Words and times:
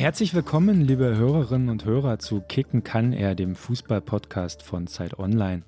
Herzlich 0.00 0.32
willkommen, 0.32 0.80
liebe 0.80 1.14
Hörerinnen 1.14 1.68
und 1.68 1.84
Hörer, 1.84 2.18
zu 2.18 2.40
Kicken 2.40 2.82
kann 2.82 3.12
er, 3.12 3.34
dem 3.34 3.54
Fußball-Podcast 3.54 4.62
von 4.62 4.86
Zeit 4.86 5.18
Online. 5.18 5.62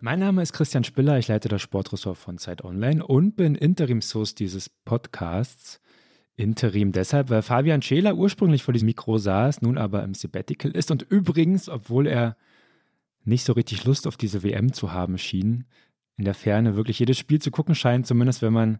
Mein 0.00 0.20
Name 0.20 0.42
ist 0.42 0.52
Christian 0.52 0.84
Spiller, 0.84 1.18
ich 1.18 1.26
leite 1.26 1.48
das 1.48 1.60
Sportressort 1.60 2.16
von 2.16 2.38
Zeit 2.38 2.62
Online 2.64 3.04
und 3.04 3.34
bin 3.34 3.56
Interimshost 3.56 4.38
dieses 4.38 4.68
Podcasts. 4.68 5.80
Interim 6.36 6.92
deshalb, 6.92 7.30
weil 7.30 7.42
Fabian 7.42 7.82
Scheler 7.82 8.14
ursprünglich 8.14 8.62
vor 8.62 8.74
diesem 8.74 8.86
Mikro 8.86 9.18
saß, 9.18 9.60
nun 9.60 9.76
aber 9.76 10.04
im 10.04 10.14
Sabbatical 10.14 10.70
ist 10.70 10.92
und 10.92 11.02
übrigens, 11.02 11.68
obwohl 11.68 12.06
er 12.06 12.36
nicht 13.24 13.42
so 13.42 13.54
richtig 13.54 13.84
Lust 13.84 14.06
auf 14.06 14.16
diese 14.16 14.44
WM 14.44 14.72
zu 14.72 14.92
haben 14.92 15.18
schien, 15.18 15.64
in 16.16 16.24
der 16.24 16.34
Ferne 16.34 16.76
wirklich 16.76 17.00
jedes 17.00 17.18
Spiel 17.18 17.42
zu 17.42 17.50
gucken 17.50 17.74
scheint, 17.74 18.06
zumindest 18.06 18.40
wenn 18.40 18.52
man 18.52 18.78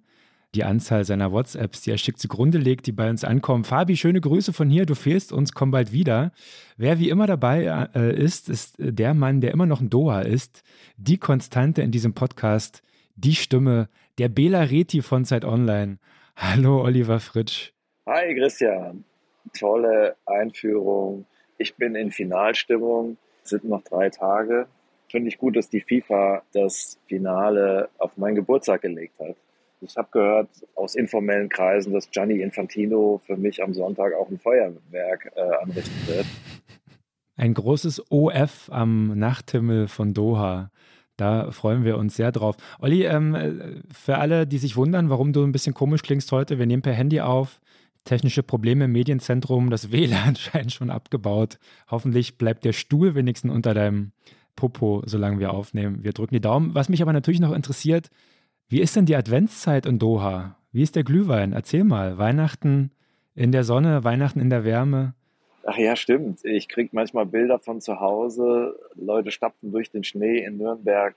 die 0.54 0.64
Anzahl 0.64 1.04
seiner 1.04 1.30
WhatsApps, 1.30 1.82
die 1.82 1.90
er 1.90 1.98
schickt, 1.98 2.18
zugrunde 2.18 2.58
legt, 2.58 2.86
die 2.86 2.92
bei 2.92 3.10
uns 3.10 3.24
ankommen. 3.24 3.64
Fabi, 3.64 3.96
schöne 3.96 4.20
Grüße 4.20 4.52
von 4.52 4.70
hier, 4.70 4.86
du 4.86 4.94
fehlst 4.94 5.32
uns, 5.32 5.52
komm 5.52 5.70
bald 5.70 5.92
wieder. 5.92 6.32
Wer 6.76 6.98
wie 6.98 7.10
immer 7.10 7.26
dabei 7.26 7.88
äh, 7.94 8.16
ist, 8.16 8.48
ist 8.48 8.76
der 8.78 9.14
Mann, 9.14 9.40
der 9.40 9.52
immer 9.52 9.66
noch 9.66 9.80
ein 9.80 9.90
Doha 9.90 10.22
ist, 10.22 10.62
die 10.96 11.18
Konstante 11.18 11.82
in 11.82 11.90
diesem 11.90 12.14
Podcast, 12.14 12.82
die 13.16 13.34
Stimme, 13.34 13.88
der 14.16 14.28
Bela 14.28 14.62
Reti 14.62 15.02
von 15.02 15.24
Zeit 15.24 15.44
Online. 15.44 15.98
Hallo 16.36 16.82
Oliver 16.82 17.20
Fritsch. 17.20 17.72
Hi 18.06 18.34
Christian, 18.34 19.04
tolle 19.58 20.16
Einführung. 20.24 21.26
Ich 21.58 21.76
bin 21.76 21.94
in 21.94 22.10
Finalstimmung, 22.10 23.18
es 23.44 23.50
sind 23.50 23.64
noch 23.64 23.82
drei 23.82 24.08
Tage. 24.08 24.66
Finde 25.10 25.28
ich 25.28 25.38
gut, 25.38 25.56
dass 25.56 25.68
die 25.68 25.80
FIFA 25.80 26.42
das 26.52 26.98
Finale 27.06 27.90
auf 27.98 28.16
meinen 28.16 28.34
Geburtstag 28.34 28.82
gelegt 28.82 29.18
hat. 29.20 29.36
Ich 29.80 29.96
habe 29.96 30.08
gehört 30.10 30.48
aus 30.74 30.94
informellen 30.94 31.48
Kreisen, 31.48 31.92
dass 31.92 32.10
Gianni 32.10 32.40
Infantino 32.40 33.20
für 33.24 33.36
mich 33.36 33.62
am 33.62 33.74
Sonntag 33.74 34.12
auch 34.14 34.28
ein 34.28 34.38
Feuerwerk 34.38 35.32
äh, 35.36 35.40
anrichten 35.62 36.06
wird. 36.08 36.26
Ein 37.36 37.54
großes 37.54 38.10
OF 38.10 38.68
am 38.72 39.16
Nachthimmel 39.16 39.86
von 39.86 40.12
Doha. 40.12 40.70
Da 41.16 41.50
freuen 41.50 41.84
wir 41.84 41.98
uns 41.98 42.16
sehr 42.16 42.32
drauf. 42.32 42.56
Olli, 42.80 43.04
ähm, 43.04 43.82
für 43.92 44.18
alle, 44.18 44.46
die 44.46 44.58
sich 44.58 44.76
wundern, 44.76 45.10
warum 45.10 45.32
du 45.32 45.44
ein 45.44 45.52
bisschen 45.52 45.74
komisch 45.74 46.02
klingst 46.02 46.32
heute, 46.32 46.58
wir 46.58 46.66
nehmen 46.66 46.82
per 46.82 46.92
Handy 46.92 47.20
auf. 47.20 47.60
Technische 48.04 48.42
Probleme 48.42 48.86
im 48.86 48.92
Medienzentrum, 48.92 49.70
das 49.70 49.92
WLAN 49.92 50.36
scheint 50.36 50.72
schon 50.72 50.90
abgebaut. 50.90 51.58
Hoffentlich 51.90 52.38
bleibt 52.38 52.64
der 52.64 52.72
Stuhl 52.72 53.14
wenigstens 53.14 53.52
unter 53.52 53.74
deinem 53.74 54.12
Popo, 54.56 55.02
solange 55.06 55.38
wir 55.38 55.52
aufnehmen. 55.52 56.02
Wir 56.02 56.12
drücken 56.12 56.34
die 56.34 56.40
Daumen. 56.40 56.74
Was 56.74 56.88
mich 56.88 57.02
aber 57.02 57.12
natürlich 57.12 57.40
noch 57.40 57.52
interessiert, 57.52 58.10
wie 58.68 58.80
ist 58.80 58.96
denn 58.96 59.06
die 59.06 59.16
Adventszeit 59.16 59.86
in 59.86 59.98
Doha? 59.98 60.56
Wie 60.72 60.82
ist 60.82 60.94
der 60.94 61.04
Glühwein? 61.04 61.52
Erzähl 61.54 61.84
mal. 61.84 62.18
Weihnachten 62.18 62.90
in 63.34 63.50
der 63.50 63.64
Sonne, 63.64 64.04
Weihnachten 64.04 64.40
in 64.40 64.50
der 64.50 64.64
Wärme. 64.64 65.14
Ach 65.64 65.78
ja, 65.78 65.96
stimmt. 65.96 66.44
Ich 66.44 66.68
kriege 66.68 66.90
manchmal 66.92 67.24
Bilder 67.24 67.58
von 67.58 67.80
zu 67.80 68.00
Hause. 68.00 68.78
Leute 68.94 69.30
stapfen 69.30 69.72
durch 69.72 69.90
den 69.90 70.04
Schnee 70.04 70.44
in 70.44 70.58
Nürnberg. 70.58 71.14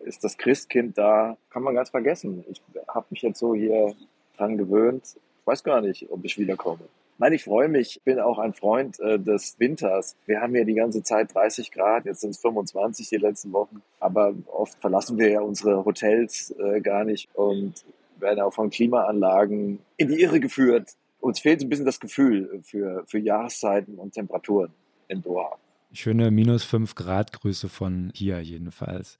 Ist 0.00 0.22
das 0.22 0.38
Christkind 0.38 0.96
da? 0.96 1.36
Kann 1.50 1.64
man 1.64 1.74
ganz 1.74 1.90
vergessen. 1.90 2.44
Ich 2.48 2.62
habe 2.86 3.06
mich 3.10 3.22
jetzt 3.22 3.40
so 3.40 3.54
hier 3.54 3.94
dran 4.36 4.56
gewöhnt. 4.56 5.02
Ich 5.04 5.46
weiß 5.46 5.64
gar 5.64 5.80
nicht, 5.80 6.10
ob 6.10 6.24
ich 6.24 6.38
wiederkomme. 6.38 6.84
Nein, 7.18 7.32
ich 7.32 7.44
freue 7.44 7.68
mich. 7.68 7.96
Ich 7.96 8.02
bin 8.02 8.18
auch 8.18 8.38
ein 8.38 8.54
Freund 8.54 8.98
äh, 9.00 9.18
des 9.18 9.58
Winters. 9.58 10.16
Wir 10.26 10.40
haben 10.40 10.54
ja 10.54 10.64
die 10.64 10.74
ganze 10.74 11.02
Zeit 11.02 11.34
30 11.34 11.70
Grad, 11.70 12.04
jetzt 12.04 12.20
sind 12.20 12.30
es 12.30 12.38
25 12.38 13.08
die 13.08 13.16
letzten 13.16 13.52
Wochen. 13.52 13.82
Aber 14.00 14.34
oft 14.46 14.80
verlassen 14.80 15.18
wir 15.18 15.30
ja 15.30 15.40
unsere 15.40 15.84
Hotels 15.84 16.54
äh, 16.58 16.80
gar 16.80 17.04
nicht 17.04 17.28
und 17.34 17.84
werden 18.18 18.40
auch 18.40 18.52
von 18.52 18.70
Klimaanlagen 18.70 19.80
in 19.96 20.08
die 20.08 20.20
Irre 20.20 20.40
geführt 20.40 20.96
uns 21.22 21.38
fehlt 21.38 21.62
ein 21.62 21.68
bisschen 21.68 21.86
das 21.86 22.00
Gefühl 22.00 22.60
für, 22.62 23.04
für 23.06 23.18
Jahreszeiten 23.18 23.94
und 23.94 24.12
Temperaturen 24.12 24.72
in 25.08 25.22
Doha. 25.22 25.56
Schöne 25.92 26.30
minus 26.30 26.64
5 26.64 26.94
Grad 26.94 27.32
Grüße 27.32 27.68
von 27.68 28.10
hier 28.14 28.40
jedenfalls. 28.40 29.18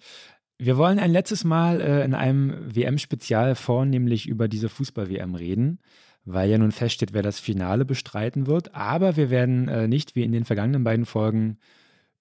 Wir 0.59 0.77
wollen 0.77 0.99
ein 0.99 1.11
letztes 1.11 1.45
Mal 1.45 1.81
äh, 1.81 2.05
in 2.05 2.15
einem 2.15 2.75
WM-Spezial 2.75 3.55
vornehmlich 3.55 4.27
über 4.29 4.49
diese 4.49 4.69
Fußball-WM 4.69 5.35
reden, 5.35 5.79
weil 6.25 6.51
ja 6.51 6.59
nun 6.59 6.73
feststeht, 6.73 7.13
wer 7.13 7.23
das 7.23 7.41
Finale 7.41 7.85
bestreiten 7.85 8.47
wird. 8.47 8.75
Aber 8.75 9.17
wir 9.17 9.31
werden 9.31 9.69
äh, 9.69 9.89
nicht 9.89 10.15
wie 10.15 10.23
in 10.23 10.33
den 10.33 10.45
vergangenen 10.45 10.85
beiden 10.85 11.07
Folgen 11.07 11.59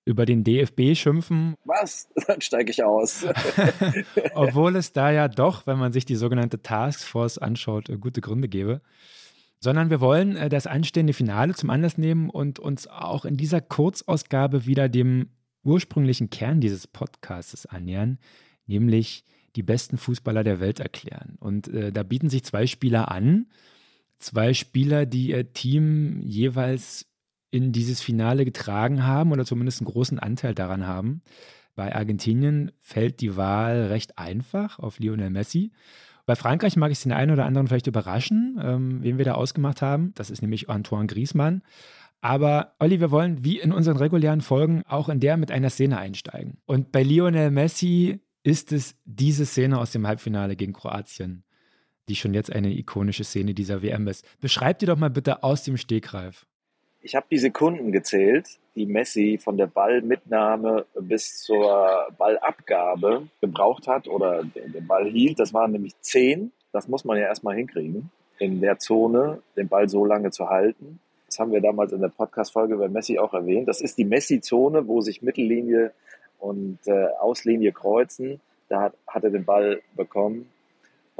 über 0.03 0.25
den 0.25 0.43
DFB 0.43 0.95
schimpfen. 0.95 1.55
Was? 1.65 2.09
Dann 2.27 2.41
steige 2.41 2.71
ich 2.71 2.83
aus. 2.83 3.25
Obwohl 4.33 4.75
es 4.75 4.93
da 4.93 5.11
ja 5.11 5.27
doch, 5.27 5.67
wenn 5.67 5.77
man 5.77 5.93
sich 5.93 6.05
die 6.05 6.15
sogenannte 6.15 6.61
Taskforce 6.61 7.37
anschaut, 7.37 7.89
äh, 7.89 7.97
gute 7.97 8.21
Gründe 8.21 8.49
gäbe 8.49 8.81
sondern 9.61 9.91
wir 9.91 10.01
wollen 10.01 10.35
äh, 10.35 10.49
das 10.49 10.67
anstehende 10.67 11.13
Finale 11.13 11.53
zum 11.53 11.69
Anlass 11.69 11.97
nehmen 11.97 12.29
und 12.29 12.59
uns 12.59 12.87
auch 12.87 13.25
in 13.25 13.37
dieser 13.37 13.61
Kurzausgabe 13.61 14.65
wieder 14.65 14.89
dem 14.89 15.29
ursprünglichen 15.63 16.29
Kern 16.29 16.59
dieses 16.59 16.87
Podcasts 16.87 17.67
annähern, 17.67 18.17
nämlich 18.65 19.23
die 19.55 19.63
besten 19.63 19.97
Fußballer 19.97 20.43
der 20.43 20.59
Welt 20.59 20.79
erklären. 20.79 21.37
Und 21.39 21.67
äh, 21.67 21.91
da 21.91 22.03
bieten 22.03 22.29
sich 22.29 22.43
zwei 22.43 22.65
Spieler 22.65 23.11
an, 23.11 23.47
zwei 24.21 24.53
Spieler, 24.53 25.05
die 25.05 25.29
ihr 25.29 25.53
Team 25.53 26.21
jeweils 26.21 27.07
in 27.51 27.71
dieses 27.71 28.01
Finale 28.01 28.45
getragen 28.45 29.05
haben 29.05 29.31
oder 29.31 29.45
zumindest 29.45 29.81
einen 29.81 29.91
großen 29.91 30.19
Anteil 30.19 30.55
daran 30.55 30.87
haben. 30.87 31.21
Bei 31.75 31.95
Argentinien 31.95 32.71
fällt 32.79 33.21
die 33.21 33.35
Wahl 33.35 33.87
recht 33.87 34.17
einfach 34.17 34.79
auf 34.79 34.99
Lionel 34.99 35.29
Messi. 35.29 35.71
Bei 36.25 36.35
Frankreich 36.35 36.77
mag 36.77 36.91
ich 36.91 37.01
den 37.01 37.11
einen 37.11 37.31
oder 37.31 37.45
anderen 37.45 37.67
vielleicht 37.67 37.87
überraschen, 37.87 38.59
ähm, 38.61 39.03
wen 39.03 39.17
wir 39.17 39.25
da 39.25 39.33
ausgemacht 39.33 39.81
haben. 39.81 40.13
Das 40.15 40.29
ist 40.29 40.41
nämlich 40.41 40.69
Antoine 40.69 41.07
Griezmann. 41.07 41.61
Aber 42.21 42.75
Olli, 42.79 42.99
wir 42.99 43.09
wollen 43.09 43.43
wie 43.43 43.59
in 43.59 43.73
unseren 43.73 43.97
regulären 43.97 44.41
Folgen 44.41 44.83
auch 44.87 45.09
in 45.09 45.19
der 45.19 45.37
mit 45.37 45.51
einer 45.51 45.71
Szene 45.71 45.97
einsteigen. 45.97 46.59
Und 46.65 46.91
bei 46.91 47.01
Lionel 47.03 47.49
Messi 47.49 48.19
ist 48.43 48.71
es 48.71 48.95
diese 49.05 49.45
Szene 49.45 49.79
aus 49.79 49.91
dem 49.91 50.05
Halbfinale 50.05 50.55
gegen 50.55 50.73
Kroatien, 50.73 51.43
die 52.09 52.15
schon 52.15 52.33
jetzt 52.33 52.51
eine 52.51 52.69
ikonische 52.71 53.23
Szene 53.23 53.53
dieser 53.53 53.81
WM 53.81 54.07
ist. 54.07 54.25
Beschreib 54.41 54.79
dir 54.79 54.87
doch 54.87 54.97
mal 54.97 55.09
bitte 55.09 55.43
aus 55.43 55.63
dem 55.63 55.77
Stegreif. 55.77 56.45
Ich 57.03 57.15
habe 57.15 57.25
die 57.31 57.39
Sekunden 57.39 57.91
gezählt, 57.91 58.59
die 58.75 58.85
Messi 58.85 59.39
von 59.41 59.57
der 59.57 59.67
Ballmitnahme 59.67 60.85
bis 60.99 61.41
zur 61.41 62.07
Ballabgabe 62.17 63.27
gebraucht 63.41 63.87
hat 63.87 64.07
oder 64.07 64.43
den 64.43 64.87
Ball 64.87 65.09
hielt. 65.09 65.39
Das 65.39 65.53
waren 65.53 65.71
nämlich 65.71 65.99
zehn. 66.01 66.51
Das 66.71 66.87
muss 66.87 67.03
man 67.03 67.17
ja 67.17 67.23
erstmal 67.23 67.55
hinkriegen, 67.55 68.11
in 68.37 68.61
der 68.61 68.77
Zone 68.77 69.41
den 69.57 69.67
Ball 69.67 69.89
so 69.89 70.05
lange 70.05 70.31
zu 70.31 70.49
halten. 70.49 70.99
Das 71.25 71.39
haben 71.39 71.51
wir 71.51 71.61
damals 71.61 71.91
in 71.91 72.01
der 72.01 72.09
Podcast-Folge 72.09 72.77
bei 72.77 72.87
Messi 72.87 73.17
auch 73.17 73.33
erwähnt. 73.33 73.67
Das 73.67 73.81
ist 73.81 73.97
die 73.97 74.05
Messi-Zone, 74.05 74.87
wo 74.87 75.01
sich 75.01 75.21
Mittellinie 75.21 75.93
und 76.39 76.79
äh, 76.85 77.07
Auslinie 77.19 77.71
kreuzen. 77.71 78.41
Da 78.69 78.81
hat, 78.81 78.93
hat 79.07 79.23
er 79.23 79.31
den 79.31 79.45
Ball 79.45 79.81
bekommen 79.95 80.49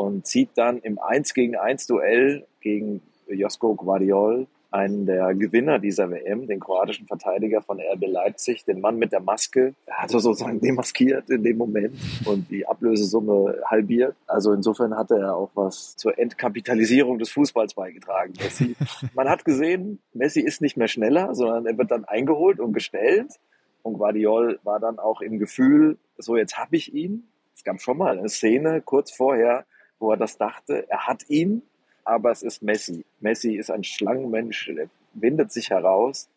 und 0.01 0.25
zieht 0.25 0.49
dann 0.55 0.79
im 0.79 0.99
1 0.99 1.33
gegen 1.33 1.55
1 1.55 1.87
Duell 1.87 2.45
gegen 2.59 3.01
Josko 3.27 3.75
Guardiol 3.75 4.47
einen 4.71 5.05
der 5.05 5.35
Gewinner 5.35 5.79
dieser 5.79 6.09
WM, 6.09 6.47
den 6.47 6.61
kroatischen 6.61 7.05
Verteidiger 7.05 7.61
von 7.61 7.79
RB 7.79 8.07
Leipzig, 8.07 8.63
den 8.63 8.79
Mann 8.79 8.97
mit 8.97 9.11
der 9.11 9.19
Maske. 9.19 9.75
Er 9.85 9.97
hat 9.97 10.11
sozusagen 10.11 10.61
demaskiert 10.61 11.29
in 11.29 11.43
dem 11.43 11.57
Moment 11.57 11.93
und 12.25 12.49
die 12.49 12.65
Ablösesumme 12.65 13.61
halbiert. 13.65 14.15
Also 14.27 14.53
insofern 14.53 14.95
hatte 14.95 15.15
er 15.15 15.35
auch 15.35 15.51
was 15.55 15.97
zur 15.97 16.17
Entkapitalisierung 16.17 17.19
des 17.19 17.29
Fußballs 17.31 17.73
beigetragen. 17.73 18.33
Messi. 18.39 18.75
Man 19.13 19.29
hat 19.29 19.43
gesehen, 19.43 19.99
Messi 20.13 20.39
ist 20.39 20.61
nicht 20.61 20.77
mehr 20.77 20.87
schneller, 20.87 21.35
sondern 21.35 21.65
er 21.65 21.77
wird 21.77 21.91
dann 21.91 22.05
eingeholt 22.05 22.61
und 22.61 22.71
gestellt. 22.71 23.39
Und 23.83 23.97
Guardiol 23.97 24.59
war 24.63 24.79
dann 24.79 24.99
auch 24.99 25.19
im 25.19 25.37
Gefühl, 25.37 25.97
so 26.17 26.37
jetzt 26.37 26.57
habe 26.57 26.77
ich 26.77 26.93
ihn. 26.93 27.27
Es 27.55 27.65
gab 27.65 27.81
schon 27.81 27.97
mal 27.97 28.17
eine 28.17 28.29
Szene 28.29 28.81
kurz 28.81 29.11
vorher, 29.11 29.65
wo 30.01 30.11
er 30.11 30.17
das 30.17 30.37
dachte, 30.37 30.89
er 30.89 31.07
hat 31.07 31.29
ihn 31.29 31.61
aber 32.03 32.31
es 32.31 32.43
ist 32.43 32.61
Messi. 32.61 33.05
Messi 33.19 33.55
ist 33.55 33.71
ein 33.71 33.83
Schlangenmensch, 33.83 34.69
er 34.69 34.89
windet 35.13 35.51
sich 35.51 35.69
heraus, 35.69 36.29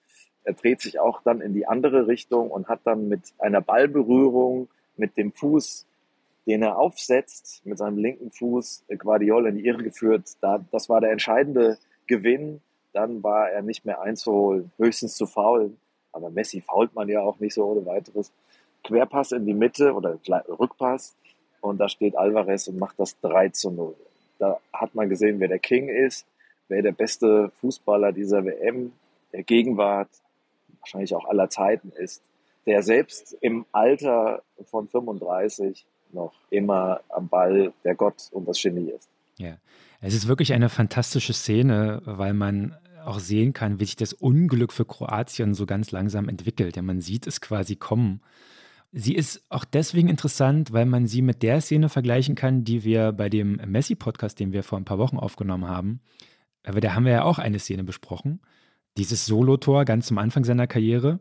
er 0.44 0.54
dreht 0.54 0.80
sich 0.80 0.98
auch 0.98 1.22
dann 1.22 1.40
in 1.40 1.54
die 1.54 1.66
andere 1.66 2.06
Richtung 2.06 2.50
und 2.50 2.68
hat 2.68 2.80
dann 2.84 3.08
mit 3.08 3.22
einer 3.38 3.60
Ballberührung 3.60 4.68
mit 4.96 5.16
dem 5.16 5.32
Fuß, 5.32 5.86
den 6.46 6.62
er 6.62 6.78
aufsetzt, 6.78 7.62
mit 7.64 7.78
seinem 7.78 7.98
linken 7.98 8.30
Fuß 8.30 8.84
Guardiola 8.98 9.48
in 9.48 9.56
die 9.56 9.66
Irre 9.66 9.82
geführt. 9.82 10.36
Da, 10.42 10.62
das 10.70 10.88
war 10.88 11.00
der 11.00 11.10
entscheidende 11.10 11.78
Gewinn. 12.06 12.60
Dann 12.92 13.22
war 13.22 13.50
er 13.50 13.62
nicht 13.62 13.86
mehr 13.86 14.02
einzuholen, 14.02 14.70
höchstens 14.76 15.16
zu 15.16 15.26
faulen. 15.26 15.78
Aber 16.12 16.30
Messi 16.30 16.60
fault 16.60 16.94
man 16.94 17.08
ja 17.08 17.22
auch 17.22 17.40
nicht 17.40 17.54
so 17.54 17.64
ohne 17.64 17.84
weiteres. 17.86 18.30
Querpass 18.84 19.32
in 19.32 19.46
die 19.46 19.54
Mitte 19.54 19.94
oder 19.94 20.18
Rückpass 20.60 21.16
und 21.64 21.78
da 21.78 21.88
steht 21.88 22.16
Alvarez 22.16 22.68
und 22.68 22.78
macht 22.78 22.98
das 22.98 23.18
3 23.20 23.48
zu 23.48 23.70
0. 23.70 23.94
Da 24.38 24.58
hat 24.72 24.94
man 24.94 25.08
gesehen, 25.08 25.40
wer 25.40 25.48
der 25.48 25.58
King 25.58 25.88
ist, 25.88 26.26
wer 26.68 26.82
der 26.82 26.92
beste 26.92 27.50
Fußballer 27.60 28.12
dieser 28.12 28.44
WM, 28.44 28.92
der 29.32 29.42
Gegenwart, 29.42 30.10
wahrscheinlich 30.80 31.14
auch 31.14 31.26
aller 31.26 31.48
Zeiten 31.48 31.90
ist, 31.90 32.22
der 32.66 32.82
selbst 32.82 33.36
im 33.40 33.64
Alter 33.72 34.42
von 34.64 34.88
35 34.88 35.86
noch 36.12 36.34
immer 36.50 37.00
am 37.08 37.28
Ball 37.28 37.72
der 37.82 37.94
Gott 37.94 38.28
und 38.30 38.46
das 38.46 38.60
Genie 38.60 38.90
ist. 38.90 39.08
Ja, 39.38 39.56
es 40.00 40.14
ist 40.14 40.28
wirklich 40.28 40.52
eine 40.52 40.68
fantastische 40.68 41.32
Szene, 41.32 42.02
weil 42.04 42.34
man 42.34 42.76
auch 43.04 43.18
sehen 43.18 43.52
kann, 43.52 43.80
wie 43.80 43.84
sich 43.84 43.96
das 43.96 44.12
Unglück 44.12 44.72
für 44.72 44.84
Kroatien 44.84 45.54
so 45.54 45.66
ganz 45.66 45.90
langsam 45.90 46.28
entwickelt. 46.28 46.76
Ja, 46.76 46.82
man 46.82 47.00
sieht 47.00 47.26
es 47.26 47.40
quasi 47.40 47.76
kommen. 47.76 48.20
Sie 48.96 49.16
ist 49.16 49.42
auch 49.48 49.64
deswegen 49.64 50.08
interessant, 50.08 50.72
weil 50.72 50.86
man 50.86 51.08
sie 51.08 51.20
mit 51.20 51.42
der 51.42 51.60
Szene 51.60 51.88
vergleichen 51.88 52.36
kann, 52.36 52.62
die 52.62 52.84
wir 52.84 53.10
bei 53.10 53.28
dem 53.28 53.56
Messi-Podcast, 53.56 54.38
den 54.38 54.52
wir 54.52 54.62
vor 54.62 54.78
ein 54.78 54.84
paar 54.84 54.98
Wochen 54.98 55.18
aufgenommen 55.18 55.66
haben, 55.66 56.00
aber 56.62 56.80
da 56.80 56.94
haben 56.94 57.04
wir 57.04 57.12
ja 57.12 57.24
auch 57.24 57.40
eine 57.40 57.58
Szene 57.58 57.82
besprochen. 57.82 58.40
Dieses 58.96 59.26
Solotor 59.26 59.84
ganz 59.84 60.06
zum 60.06 60.18
Anfang 60.18 60.44
seiner 60.44 60.68
Karriere, 60.68 61.18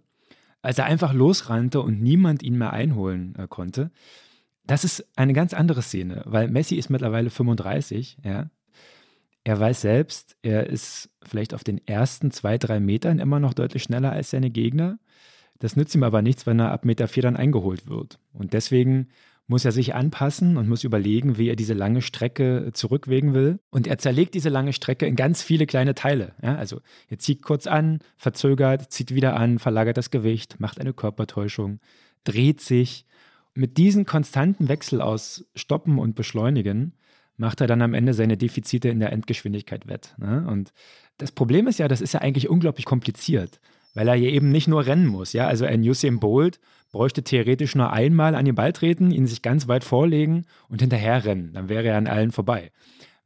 als 0.62 0.78
er 0.78 0.86
einfach 0.86 1.14
losrannte 1.14 1.81
und 1.81 2.00
niemand 2.00 2.44
ihn 2.44 2.60
mehr 2.60 2.74
einholen 2.74 3.36
äh, 3.40 3.48
konnte. 3.48 3.90
Das 4.66 4.84
ist 4.84 5.06
eine 5.16 5.34
ganz 5.34 5.56
andere 5.56 5.81
Szene, 5.81 6.22
weil 6.26 6.50
Messi 6.50 6.76
ist 6.76 6.92
mittlerweile 6.92 7.31
35, 7.31 8.19
ja. 8.24 8.52
Er 9.46 9.60
weiß 9.60 9.81
selbst, 9.81 10.38
er 10.44 10.68
ist 10.68 11.10
vielleicht 11.24 11.56
auf 11.56 11.66
den 11.66 11.86
ersten 11.86 12.30
zwei, 12.30 12.60
drei 12.60 12.80
Metern 12.80 13.18
immer 13.18 13.42
noch 13.42 13.56
deutlich 13.56 13.84
schneller 13.84 14.12
als 14.12 14.30
seine 14.30 14.52
Gegner. 14.52 15.00
Das 15.63 15.77
nützt 15.77 15.95
ihm 15.95 16.04
aber 16.04 16.21
nichts, 16.21 16.45
wenn 16.45 16.60
er 16.60 16.74
ab 16.74 16.83
Meter 16.83 17.07
vier 17.07 17.24
dann 17.24 17.38
eingeholt 17.38 17.88
wird. 17.88 18.19
Und 18.33 18.51
deswegen 18.51 19.07
muss 19.48 19.63
er 19.63 19.71
sich 19.71 19.95
anpassen 19.95 20.57
und 20.57 20.68
muss 20.68 20.83
überlegen, 20.83 21.38
wie 21.38 21.48
er 21.48 21.56
diese 21.56 21.74
lange 21.74 22.01
Strecke 22.01 22.71
zurückwegen 22.74 23.33
will. 23.33 23.60
Und 23.69 23.88
er 23.88 23.98
zerlegt 23.98 24.33
diese 24.33 24.50
lange 24.50 24.74
Strecke 24.74 25.06
in 25.06 25.15
ganz 25.15 25.42
viele 25.42 25.65
kleine 25.65 25.95
Teile. 25.95 26.33
Ja, 26.42 26.56
also 26.56 26.81
er 27.07 27.18
zieht 27.18 27.44
kurz 27.44 27.65
an, 27.65 28.00
verzögert, 28.18 28.92
zieht 28.92 29.15
wieder 29.15 29.38
an, 29.38 29.57
verlagert 29.57 29.95
das 29.95 30.12
Gewicht, 30.12 30.60
macht 30.60 30.81
eine 30.81 30.92
Körpertäuschung, 30.92 31.80
dreht 32.25 32.59
sich. 32.59 33.06
Mit 33.54 33.77
diesem 33.77 34.06
konstanten 34.06 34.68
Wechsel 34.68 35.00
aus 35.00 35.45
Stoppen 35.56 35.98
und 35.98 36.13
Beschleunigen 36.13 36.92
macht 37.38 37.62
er 37.62 37.68
dann 37.68 37.81
am 37.81 37.94
Ende 37.94 38.13
seine 38.13 38.36
Defizite 38.36 38.89
in 38.89 39.00
der 39.00 39.13
Endgeschwindigkeit 39.13 39.88
wett. 39.88 40.13
Ne? 40.18 40.45
Und 40.45 40.74
das 41.19 41.31
Problem 41.31 41.68
ist 41.68 41.80
ja, 41.80 41.88
das 41.88 42.01
ist 42.01 42.13
ja 42.13 42.19
eigentlich 42.19 42.50
unglaublich 42.50 42.86
kompliziert 42.86 43.62
weil 43.94 44.07
er 44.07 44.16
hier 44.16 44.31
eben 44.31 44.51
nicht 44.51 44.68
nur 44.68 44.86
rennen 44.86 45.07
muss. 45.07 45.34
Ja? 45.34 45.48
Also 45.48 45.66
ein 45.66 45.81
Usain 45.81 46.19
Bolt 46.19 46.60
bräuchte 46.92 47.24
theoretisch 47.24 47.75
nur 47.75 47.92
einmal 47.92 48.36
an 48.36 48.45
den 48.45 48.56
Ball 48.56 48.74
treten, 48.74 49.12
ihn 49.12 49.28
sich 49.28 49.42
ganz 49.42 49.68
weit 49.68 49.84
vorlegen 49.84 50.45
und 50.69 50.81
hinterher 50.81 51.25
rennen. 51.25 51.54
Dann 51.54 51.69
wäre 51.69 51.88
er 51.88 51.98
an 51.98 52.07
allen 52.07 52.31
vorbei. 52.31 52.72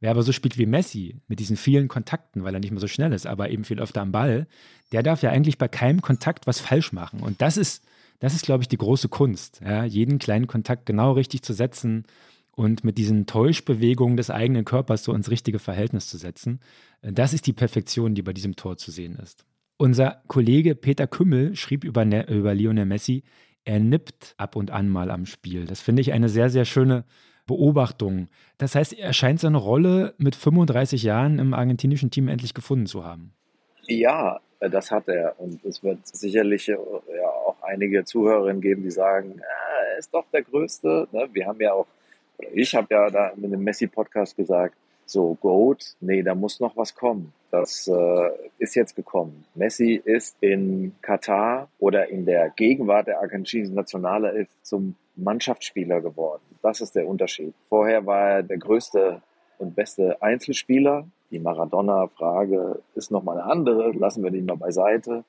Wer 0.00 0.10
aber 0.12 0.22
so 0.22 0.32
spielt 0.32 0.58
wie 0.58 0.66
Messi, 0.66 1.16
mit 1.26 1.40
diesen 1.40 1.56
vielen 1.56 1.88
Kontakten, 1.88 2.44
weil 2.44 2.54
er 2.54 2.60
nicht 2.60 2.70
mehr 2.70 2.80
so 2.80 2.86
schnell 2.86 3.12
ist, 3.12 3.26
aber 3.26 3.50
eben 3.50 3.64
viel 3.64 3.80
öfter 3.80 4.00
am 4.00 4.12
Ball, 4.12 4.46
der 4.92 5.02
darf 5.02 5.22
ja 5.22 5.30
eigentlich 5.30 5.58
bei 5.58 5.68
keinem 5.68 6.02
Kontakt 6.02 6.46
was 6.46 6.60
falsch 6.60 6.92
machen. 6.92 7.20
Und 7.20 7.42
das 7.42 7.56
ist, 7.56 7.84
das 8.20 8.34
ist, 8.34 8.44
glaube 8.44 8.62
ich, 8.62 8.68
die 8.68 8.78
große 8.78 9.08
Kunst, 9.08 9.60
ja? 9.64 9.84
jeden 9.84 10.18
kleinen 10.18 10.46
Kontakt 10.46 10.86
genau 10.86 11.12
richtig 11.12 11.42
zu 11.42 11.52
setzen 11.52 12.04
und 12.52 12.84
mit 12.84 12.96
diesen 12.96 13.26
Täuschbewegungen 13.26 14.16
des 14.16 14.30
eigenen 14.30 14.64
Körpers 14.64 15.04
so 15.04 15.12
ins 15.12 15.30
richtige 15.30 15.58
Verhältnis 15.58 16.08
zu 16.08 16.16
setzen. 16.16 16.60
Das 17.02 17.32
ist 17.32 17.46
die 17.46 17.52
Perfektion, 17.52 18.14
die 18.14 18.22
bei 18.22 18.32
diesem 18.32 18.56
Tor 18.56 18.76
zu 18.76 18.90
sehen 18.90 19.16
ist. 19.16 19.44
Unser 19.80 20.22
Kollege 20.26 20.74
Peter 20.74 21.06
Kümmel 21.06 21.54
schrieb 21.54 21.84
über, 21.84 22.04
ne 22.04 22.28
über 22.28 22.52
Lionel 22.52 22.84
Messi, 22.84 23.22
er 23.64 23.78
nippt 23.78 24.34
ab 24.36 24.56
und 24.56 24.72
an 24.72 24.88
mal 24.88 25.08
am 25.08 25.24
Spiel. 25.24 25.66
Das 25.66 25.80
finde 25.80 26.02
ich 26.02 26.12
eine 26.12 26.28
sehr, 26.28 26.50
sehr 26.50 26.64
schöne 26.64 27.04
Beobachtung. 27.46 28.26
Das 28.58 28.74
heißt, 28.74 28.92
er 28.92 29.12
scheint 29.12 29.38
seine 29.38 29.58
Rolle 29.58 30.14
mit 30.18 30.34
35 30.34 31.04
Jahren 31.04 31.38
im 31.38 31.54
argentinischen 31.54 32.10
Team 32.10 32.26
endlich 32.26 32.54
gefunden 32.54 32.86
zu 32.86 33.04
haben. 33.04 33.32
Ja, 33.86 34.40
das 34.58 34.90
hat 34.90 35.06
er. 35.06 35.38
Und 35.38 35.64
es 35.64 35.80
wird 35.84 36.04
sicherlich 36.04 36.68
äh, 36.68 36.72
ja, 36.72 37.28
auch 37.46 37.62
einige 37.62 38.04
Zuhörerinnen 38.04 38.60
geben, 38.60 38.82
die 38.82 38.90
sagen, 38.90 39.40
ah, 39.40 39.92
er 39.92 39.98
ist 39.98 40.12
doch 40.12 40.24
der 40.32 40.42
Größte. 40.42 41.06
Ne? 41.12 41.28
Wir 41.32 41.46
haben 41.46 41.60
ja 41.60 41.72
auch, 41.72 41.86
ich 42.52 42.74
habe 42.74 42.88
ja 42.90 43.10
da 43.10 43.32
mit 43.36 43.52
dem 43.52 43.62
Messi-Podcast 43.62 44.36
gesagt, 44.36 44.74
so 45.06 45.36
Goat, 45.36 45.94
nee, 46.00 46.22
da 46.22 46.34
muss 46.34 46.58
noch 46.58 46.76
was 46.76 46.92
kommen. 46.94 47.32
Das 47.50 47.88
äh, 47.88 48.30
ist 48.58 48.74
jetzt 48.74 48.94
gekommen. 48.94 49.44
Messi 49.54 50.00
ist 50.02 50.36
in 50.40 50.94
Katar 51.00 51.68
oder 51.78 52.08
in 52.08 52.26
der 52.26 52.50
Gegenwart 52.50 53.06
der 53.06 53.20
argentinischen 53.20 53.74
Nationalelf 53.74 54.48
zum 54.62 54.96
Mannschaftsspieler 55.16 56.00
geworden. 56.00 56.42
Das 56.62 56.80
ist 56.80 56.94
der 56.94 57.08
Unterschied. 57.08 57.54
Vorher 57.68 58.04
war 58.06 58.30
er 58.30 58.42
der 58.42 58.58
größte 58.58 59.22
und 59.58 59.74
beste 59.74 60.20
Einzelspieler. 60.22 61.06
Die 61.30 61.38
Maradona-Frage 61.38 62.82
ist 62.94 63.10
nochmal 63.10 63.40
eine 63.40 63.50
andere, 63.50 63.92
lassen 63.92 64.22
wir 64.22 64.30
die 64.30 64.42
mal 64.42 64.56
beiseite. 64.56 65.24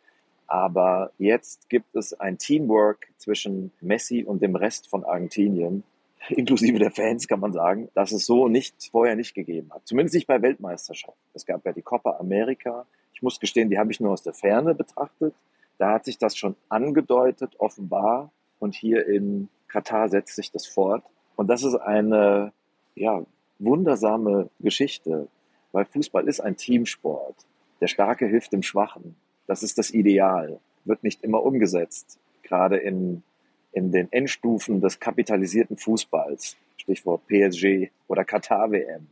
Aber 0.47 1.11
jetzt 1.19 1.69
gibt 1.69 1.95
es 1.95 2.19
ein 2.19 2.37
Teamwork 2.37 3.07
zwischen 3.17 3.71
Messi 3.81 4.23
und 4.23 4.41
dem 4.41 4.55
Rest 4.55 4.89
von 4.89 5.03
Argentinien, 5.03 5.83
inklusive 6.29 6.79
der 6.79 6.91
Fans 6.91 7.27
kann 7.27 7.39
man 7.39 7.53
sagen, 7.53 7.89
dass 7.93 8.11
es 8.11 8.25
so 8.25 8.47
nicht 8.47 8.89
vorher 8.91 9.15
nicht 9.15 9.33
gegeben 9.33 9.71
hat. 9.73 9.87
Zumindest 9.87 10.15
nicht 10.15 10.27
bei 10.27 10.41
Weltmeisterschaften. 10.41 11.19
Es 11.33 11.45
gab 11.45 11.65
ja 11.65 11.73
die 11.73 11.81
Copa 11.81 12.17
America. 12.19 12.85
Ich 13.13 13.21
muss 13.21 13.39
gestehen, 13.39 13.69
die 13.69 13.79
habe 13.79 13.91
ich 13.91 13.99
nur 13.99 14.11
aus 14.11 14.23
der 14.23 14.33
Ferne 14.33 14.75
betrachtet. 14.75 15.33
Da 15.77 15.93
hat 15.93 16.05
sich 16.05 16.17
das 16.17 16.35
schon 16.35 16.55
angedeutet, 16.67 17.55
offenbar. 17.57 18.31
Und 18.59 18.75
hier 18.75 19.07
in 19.07 19.49
Katar 19.67 20.09
setzt 20.09 20.35
sich 20.35 20.51
das 20.51 20.67
fort. 20.67 21.03
Und 21.35 21.47
das 21.47 21.63
ist 21.63 21.75
eine, 21.75 22.51
ja, 22.95 23.23
wundersame 23.59 24.49
Geschichte, 24.59 25.27
weil 25.71 25.85
Fußball 25.85 26.27
ist 26.27 26.39
ein 26.39 26.57
Teamsport. 26.57 27.35
Der 27.81 27.87
Starke 27.87 28.25
hilft 28.25 28.51
dem 28.53 28.63
Schwachen. 28.63 29.15
Das 29.47 29.63
ist 29.63 29.77
das 29.77 29.91
Ideal. 29.91 30.59
Wird 30.85 31.03
nicht 31.03 31.23
immer 31.23 31.43
umgesetzt. 31.43 32.19
Gerade 32.43 32.77
in 32.77 33.23
in 33.71 33.91
den 33.91 34.11
Endstufen 34.11 34.81
des 34.81 34.99
kapitalisierten 34.99 35.77
Fußballs, 35.77 36.57
Stichwort 36.77 37.27
PSG 37.27 37.89
oder 38.07 38.25
Katar 38.25 38.71
WM. 38.71 39.07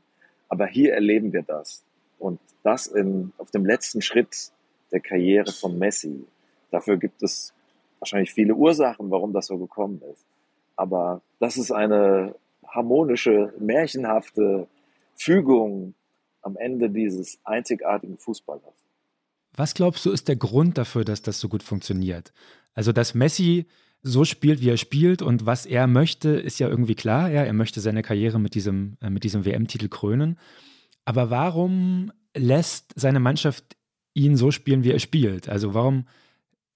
Aber 0.50 0.66
hier 0.66 0.94
erleben 0.94 1.34
wir 1.34 1.44
das. 1.44 1.84
Und 2.20 2.40
das 2.64 2.88
in, 2.88 3.34
auf 3.38 3.52
dem 3.52 3.66
letzten 3.66 4.02
Schritt 4.02 4.52
der 4.92 5.00
Karriere 5.00 5.52
von 5.52 5.78
Messi. 5.78 6.26
Dafür 6.72 6.98
gibt 6.98 7.22
es 7.22 7.54
wahrscheinlich 8.00 8.34
viele 8.34 8.56
Ursachen, 8.56 9.12
warum 9.12 9.34
das 9.34 9.48
so 9.48 9.58
gekommen 9.58 10.02
ist. 10.12 10.26
Aber 10.76 11.22
das 11.40 11.58
ist 11.58 11.72
eine 11.72 12.36
harmonische, 12.66 13.54
märchenhafte 13.60 14.68
Fügung 15.16 15.94
am 16.42 16.56
Ende 16.58 16.90
dieses 16.90 17.40
einzigartigen 17.44 18.18
Fußballers. 18.18 18.64
Was 19.56 19.74
glaubst 19.74 20.06
du, 20.06 20.12
ist 20.12 20.28
der 20.28 20.36
Grund 20.36 20.78
dafür, 20.78 21.04
dass 21.04 21.22
das 21.22 21.40
so 21.40 21.50
gut 21.50 21.64
funktioniert? 21.64 22.32
Also, 22.74 22.92
dass 22.92 23.16
Messi 23.16 23.66
so 24.04 24.26
spielt, 24.26 24.62
wie 24.62 24.70
er 24.70 24.78
spielt 24.78 25.22
und 25.22 25.46
was 25.46 25.66
er 25.66 25.88
möchte, 25.88 26.30
ist 26.30 26.60
ja 26.60 26.68
irgendwie 26.70 26.96
klar. 26.96 27.30
Ja, 27.30 27.44
er 27.44 27.54
möchte 27.54 27.82
seine 27.82 28.04
Karriere 28.04 28.40
mit 28.40 28.56
diesem, 28.56 28.98
äh, 29.02 29.12
diesem 29.12 29.46
WM-Titel 29.46 29.90
krönen. 29.90 30.38
Aber 31.06 31.30
warum 31.30 32.12
lässt 32.36 32.92
seine 32.96 33.20
Mannschaft 33.20 33.78
ihn 34.14 34.36
so 34.38 34.52
spielen, 34.52 34.84
wie 34.84 34.92
er 34.92 35.00
spielt? 35.00 35.50
Also 35.50 35.74
warum 35.74 36.06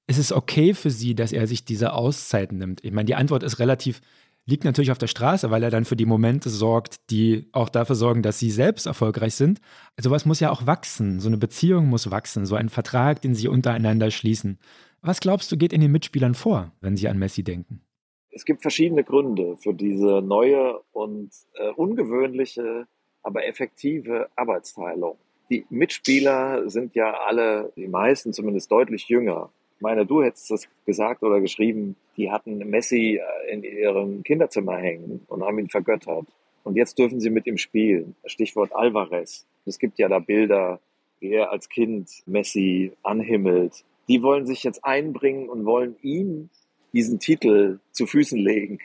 ist 0.07 0.17
es 0.17 0.31
okay 0.31 0.73
für 0.73 0.89
sie, 0.89 1.15
dass 1.15 1.31
er 1.31 1.47
sich 1.47 1.65
diese 1.65 1.93
Auszeiten 1.93 2.57
nimmt? 2.57 2.83
Ich 2.83 2.91
meine, 2.91 3.05
die 3.05 3.15
Antwort 3.15 3.43
ist 3.43 3.59
relativ, 3.59 4.01
liegt 4.45 4.63
natürlich 4.63 4.91
auf 4.91 4.97
der 4.97 5.07
Straße, 5.07 5.51
weil 5.51 5.63
er 5.63 5.69
dann 5.69 5.85
für 5.85 5.95
die 5.95 6.05
Momente 6.05 6.49
sorgt, 6.49 7.09
die 7.09 7.49
auch 7.51 7.69
dafür 7.69 7.95
sorgen, 7.95 8.21
dass 8.21 8.39
sie 8.39 8.51
selbst 8.51 8.85
erfolgreich 8.85 9.35
sind. 9.35 9.59
Also 9.95 10.11
was 10.11 10.25
muss 10.25 10.39
ja 10.39 10.49
auch 10.49 10.65
wachsen. 10.65 11.19
So 11.19 11.27
eine 11.27 11.37
Beziehung 11.37 11.87
muss 11.87 12.11
wachsen, 12.11 12.45
so 12.45 12.55
ein 12.55 12.69
Vertrag, 12.69 13.21
den 13.21 13.35
sie 13.35 13.47
untereinander 13.47 14.11
schließen. 14.11 14.59
Was 15.03 15.19
glaubst 15.19 15.51
du, 15.51 15.57
geht 15.57 15.73
in 15.73 15.81
den 15.81 15.91
Mitspielern 15.91 16.35
vor, 16.35 16.71
wenn 16.79 16.95
sie 16.95 17.07
an 17.07 17.17
Messi 17.17 17.43
denken? 17.43 17.81
Es 18.29 18.45
gibt 18.45 18.61
verschiedene 18.61 19.03
Gründe 19.03 19.57
für 19.57 19.73
diese 19.73 20.21
neue 20.21 20.79
und 20.91 21.31
äh, 21.55 21.71
ungewöhnliche, 21.71 22.87
aber 23.23 23.47
effektive 23.47 24.29
Arbeitsteilung. 24.35 25.17
Die 25.49 25.65
Mitspieler 25.71 26.69
sind 26.69 26.93
ja 26.93 27.13
alle, 27.25 27.73
die 27.75 27.87
meisten 27.87 28.31
zumindest 28.31 28.71
deutlich 28.71 29.09
jünger. 29.09 29.49
Ich 29.75 29.81
meine, 29.81 30.05
du 30.05 30.21
hättest 30.21 30.51
das 30.51 30.69
gesagt 30.85 31.23
oder 31.23 31.41
geschrieben, 31.41 31.95
die 32.15 32.29
hatten 32.29 32.59
Messi 32.59 33.19
äh, 33.19 33.51
in 33.51 33.63
ihrem 33.63 34.21
Kinderzimmer 34.21 34.77
hängen 34.77 35.25
und 35.27 35.43
haben 35.43 35.57
ihn 35.57 35.69
vergöttert. 35.69 36.27
Und 36.63 36.75
jetzt 36.75 36.99
dürfen 36.99 37.19
sie 37.19 37.31
mit 37.31 37.47
ihm 37.47 37.57
spielen. 37.57 38.15
Stichwort 38.25 38.71
Alvarez. 38.75 39.47
Es 39.65 39.79
gibt 39.79 39.97
ja 39.97 40.07
da 40.07 40.19
Bilder, 40.19 40.79
wie 41.19 41.31
er 41.31 41.51
als 41.51 41.69
Kind 41.69 42.21
Messi 42.27 42.91
anhimmelt 43.01 43.83
die 44.11 44.21
wollen 44.21 44.45
sich 44.45 44.65
jetzt 44.65 44.83
einbringen 44.83 45.47
und 45.47 45.63
wollen 45.63 45.95
ihm 46.01 46.49
diesen 46.91 47.19
Titel 47.19 47.79
zu 47.93 48.05
Füßen 48.05 48.37
legen 48.37 48.79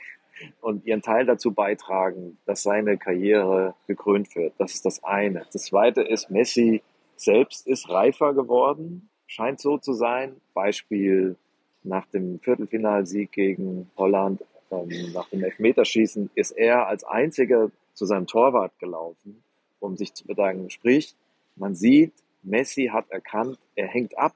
und 0.61 0.85
ihren 0.85 1.01
Teil 1.01 1.25
dazu 1.25 1.51
beitragen, 1.51 2.37
dass 2.45 2.63
seine 2.63 2.97
Karriere 2.97 3.75
gekrönt 3.87 4.33
wird. 4.37 4.53
Das 4.57 4.73
ist 4.73 4.85
das 4.85 5.03
eine. 5.03 5.45
Das 5.51 5.65
zweite 5.65 6.01
ist, 6.01 6.29
Messi 6.29 6.81
selbst 7.17 7.67
ist 7.67 7.89
reifer 7.89 8.33
geworden, 8.33 9.09
scheint 9.25 9.59
so 9.59 9.77
zu 9.77 9.91
sein. 9.91 10.37
Beispiel 10.53 11.35
nach 11.83 12.05
dem 12.05 12.39
Viertelfinalsieg 12.39 13.29
gegen 13.33 13.91
Holland, 13.97 14.45
ähm, 14.71 15.11
nach 15.13 15.27
dem 15.27 15.43
Elfmeterschießen, 15.43 16.29
ist 16.35 16.51
er 16.51 16.87
als 16.87 17.03
einziger 17.03 17.69
zu 17.95 18.05
seinem 18.05 18.27
Torwart 18.27 18.79
gelaufen, 18.79 19.43
um 19.81 19.97
sich 19.97 20.13
zu 20.13 20.25
bedanken. 20.25 20.69
Sprich, 20.69 21.15
man 21.57 21.75
sieht, 21.75 22.13
Messi 22.43 22.91
hat 22.93 23.09
erkannt, 23.09 23.59
er 23.75 23.87
hängt 23.87 24.17
ab 24.17 24.33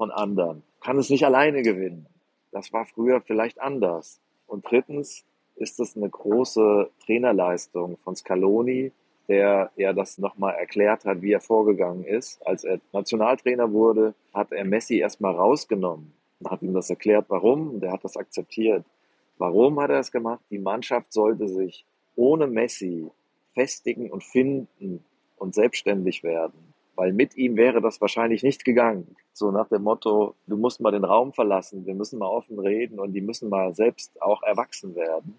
von 0.00 0.10
anderen, 0.10 0.62
kann 0.80 0.96
es 0.96 1.10
nicht 1.10 1.26
alleine 1.26 1.60
gewinnen. 1.60 2.06
Das 2.52 2.72
war 2.72 2.86
früher 2.86 3.20
vielleicht 3.20 3.60
anders. 3.60 4.18
Und 4.46 4.64
drittens 4.66 5.26
ist 5.56 5.78
es 5.78 5.94
eine 5.94 6.08
große 6.08 6.88
Trainerleistung 7.04 7.98
von 7.98 8.16
Scaloni, 8.16 8.92
der 9.28 9.70
ja 9.76 9.92
das 9.92 10.16
nochmal 10.16 10.54
erklärt 10.54 11.04
hat, 11.04 11.20
wie 11.20 11.32
er 11.32 11.42
vorgegangen 11.42 12.04
ist. 12.04 12.40
Als 12.46 12.64
er 12.64 12.80
Nationaltrainer 12.94 13.74
wurde, 13.74 14.14
hat 14.32 14.52
er 14.52 14.64
Messi 14.64 14.96
erstmal 14.96 15.34
rausgenommen 15.34 16.14
und 16.40 16.50
hat 16.50 16.62
ihm 16.62 16.72
das 16.72 16.88
erklärt, 16.88 17.26
warum. 17.28 17.74
Und 17.74 17.84
er 17.84 17.92
hat 17.92 18.02
das 18.02 18.16
akzeptiert. 18.16 18.86
Warum 19.36 19.78
hat 19.82 19.90
er 19.90 19.98
es 19.98 20.10
gemacht? 20.10 20.40
Die 20.48 20.58
Mannschaft 20.58 21.12
sollte 21.12 21.46
sich 21.46 21.84
ohne 22.16 22.46
Messi 22.46 23.10
festigen 23.52 24.10
und 24.10 24.24
finden 24.24 25.04
und 25.36 25.54
selbstständig 25.54 26.24
werden. 26.24 26.69
Weil 27.00 27.14
mit 27.14 27.34
ihm 27.38 27.56
wäre 27.56 27.80
das 27.80 28.02
wahrscheinlich 28.02 28.42
nicht 28.42 28.62
gegangen. 28.62 29.16
So 29.32 29.50
nach 29.50 29.70
dem 29.70 29.84
Motto, 29.84 30.34
du 30.46 30.58
musst 30.58 30.82
mal 30.82 30.90
den 30.90 31.04
Raum 31.04 31.32
verlassen, 31.32 31.86
wir 31.86 31.94
müssen 31.94 32.18
mal 32.18 32.28
offen 32.28 32.58
reden 32.58 33.00
und 33.00 33.14
die 33.14 33.22
müssen 33.22 33.48
mal 33.48 33.74
selbst 33.74 34.20
auch 34.20 34.42
erwachsen 34.42 34.94
werden. 34.94 35.34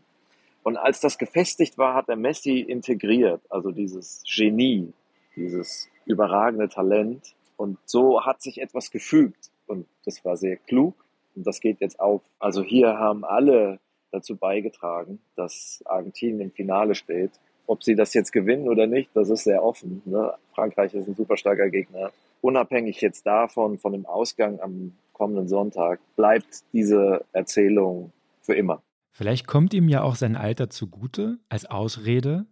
Und 0.63 0.77
als 0.77 1.01
das 1.01 1.19
gefestigt 1.19 1.77
war, 1.77 1.93
hat 1.93 2.09
er 2.09 2.15
Messi 2.15 2.61
integriert, 2.61 3.41
also 3.51 3.69
dieses 3.69 4.23
Genie, 4.25 4.91
dieses 5.35 5.87
überragende 6.07 6.67
Talent. 6.67 7.35
Und 7.57 7.77
so 7.85 8.25
hat 8.25 8.41
sich 8.41 8.59
etwas 8.59 8.89
gefügt. 8.89 9.51
Und 9.67 9.85
das 10.03 10.25
war 10.25 10.37
sehr 10.37 10.57
klug. 10.57 10.95
Und 11.35 11.45
das 11.45 11.59
geht 11.59 11.79
jetzt 11.79 11.99
auf. 11.99 12.23
Also 12.39 12.63
hier 12.63 12.97
haben 12.97 13.23
alle 13.23 13.79
dazu 14.09 14.35
beigetragen, 14.35 15.19
dass 15.35 15.83
Argentinien 15.85 16.41
im 16.41 16.51
Finale 16.51 16.95
steht. 16.95 17.33
Ob 17.71 17.85
sie 17.85 17.95
das 17.95 18.13
jetzt 18.13 18.33
gewinnen 18.33 18.67
oder 18.67 18.85
nicht, 18.85 19.11
das 19.13 19.29
ist 19.29 19.45
sehr 19.45 19.63
offen. 19.63 20.01
Ne? 20.03 20.33
Frankreich 20.53 20.93
ist 20.93 21.07
ein 21.07 21.15
super 21.15 21.37
starker 21.37 21.69
Gegner. 21.69 22.11
Unabhängig 22.41 22.99
jetzt 22.99 23.25
davon, 23.25 23.77
von 23.77 23.93
dem 23.93 24.05
Ausgang 24.05 24.59
am 24.59 24.91
kommenden 25.13 25.47
Sonntag, 25.47 26.01
bleibt 26.17 26.63
diese 26.73 27.23
Erzählung 27.31 28.11
für 28.41 28.55
immer. 28.55 28.81
Vielleicht 29.13 29.47
kommt 29.47 29.73
ihm 29.73 29.87
ja 29.87 30.03
auch 30.03 30.15
sein 30.15 30.35
Alter 30.35 30.69
zugute 30.69 31.37
als 31.47 31.65
Ausrede. 31.65 32.45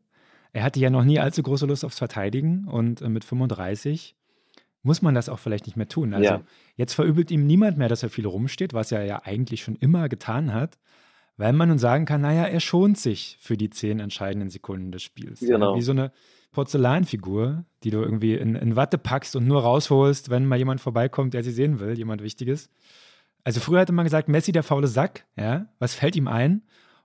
Er 0.54 0.64
hatte 0.64 0.80
ja 0.80 0.90
noch 0.90 1.04
nie 1.04 1.20
allzu 1.20 1.44
große 1.44 1.66
Lust 1.66 1.84
aufs 1.84 1.98
Verteidigen 1.98 2.66
und 2.70 3.02
äh, 3.02 3.10
mit 3.10 3.26
35 3.26 4.16
muss 4.84 5.02
man 5.02 5.16
das 5.16 5.28
auch 5.28 5.40
vielleicht 5.40 5.66
nicht 5.66 5.76
mehr 5.76 5.90
tun. 5.90 6.14
Also 6.14 6.30
ja. 6.30 6.42
jetzt 6.78 6.94
verübelt 6.94 7.30
ihm 7.30 7.46
niemand 7.46 7.78
mehr, 7.78 7.90
dass 7.90 8.04
er 8.04 8.10
viel 8.10 8.26
rumsteht, 8.26 8.74
was 8.74 8.94
er 8.94 9.04
ja 9.04 9.22
eigentlich 9.26 9.64
schon 9.64 9.76
immer 9.76 10.08
getan 10.08 10.54
hat, 10.54 10.78
weil 11.40 11.54
man 11.54 11.70
nun 11.70 11.80
sagen 11.80 12.04
kann, 12.04 12.20
naja, 12.20 12.44
er 12.44 12.60
schont 12.60 12.98
sich 12.98 13.38
für 13.40 13.56
die 13.56 13.70
zehn 13.70 14.02
entscheidenden 14.02 14.50
Sekunden 14.50 14.92
des 14.92 15.04
Spiels. 15.04 15.40
Genau. 15.40 15.72
Ja, 15.72 15.78
wie 15.78 15.82
so 15.82 15.94
eine 15.94 16.12
Porzellanfigur, 16.52 17.64
die 17.84 17.92
du 17.92 18.02
irgendwie 18.02 18.36
in, 18.36 18.56
in 18.56 18.76
Watte 18.76 18.98
packst 18.98 19.38
und 19.38 19.48
nur 19.48 19.62
rausholst, 19.62 20.30
wenn 20.30 20.46
mal 20.46 20.58
jemand 20.58 20.82
vorbeikommt, 20.82 21.34
der 21.34 21.42
sie 21.42 21.52
sehen 21.52 21.80
will, 21.80 21.98
jemand 21.98 22.22
Wichtiges. 22.22 22.70
Also 23.46 23.62
früher 23.62 23.80
hatte 23.80 23.94
man 23.94 24.04
gesagt, 24.04 24.28
Messi 24.28 24.52
der 24.52 24.64
faule 24.64 24.88
Sack, 24.88 25.26
ja, 25.38 25.68
was 25.80 25.96
fällt 25.96 26.18
ihm 26.18 26.28
ein? 26.28 26.64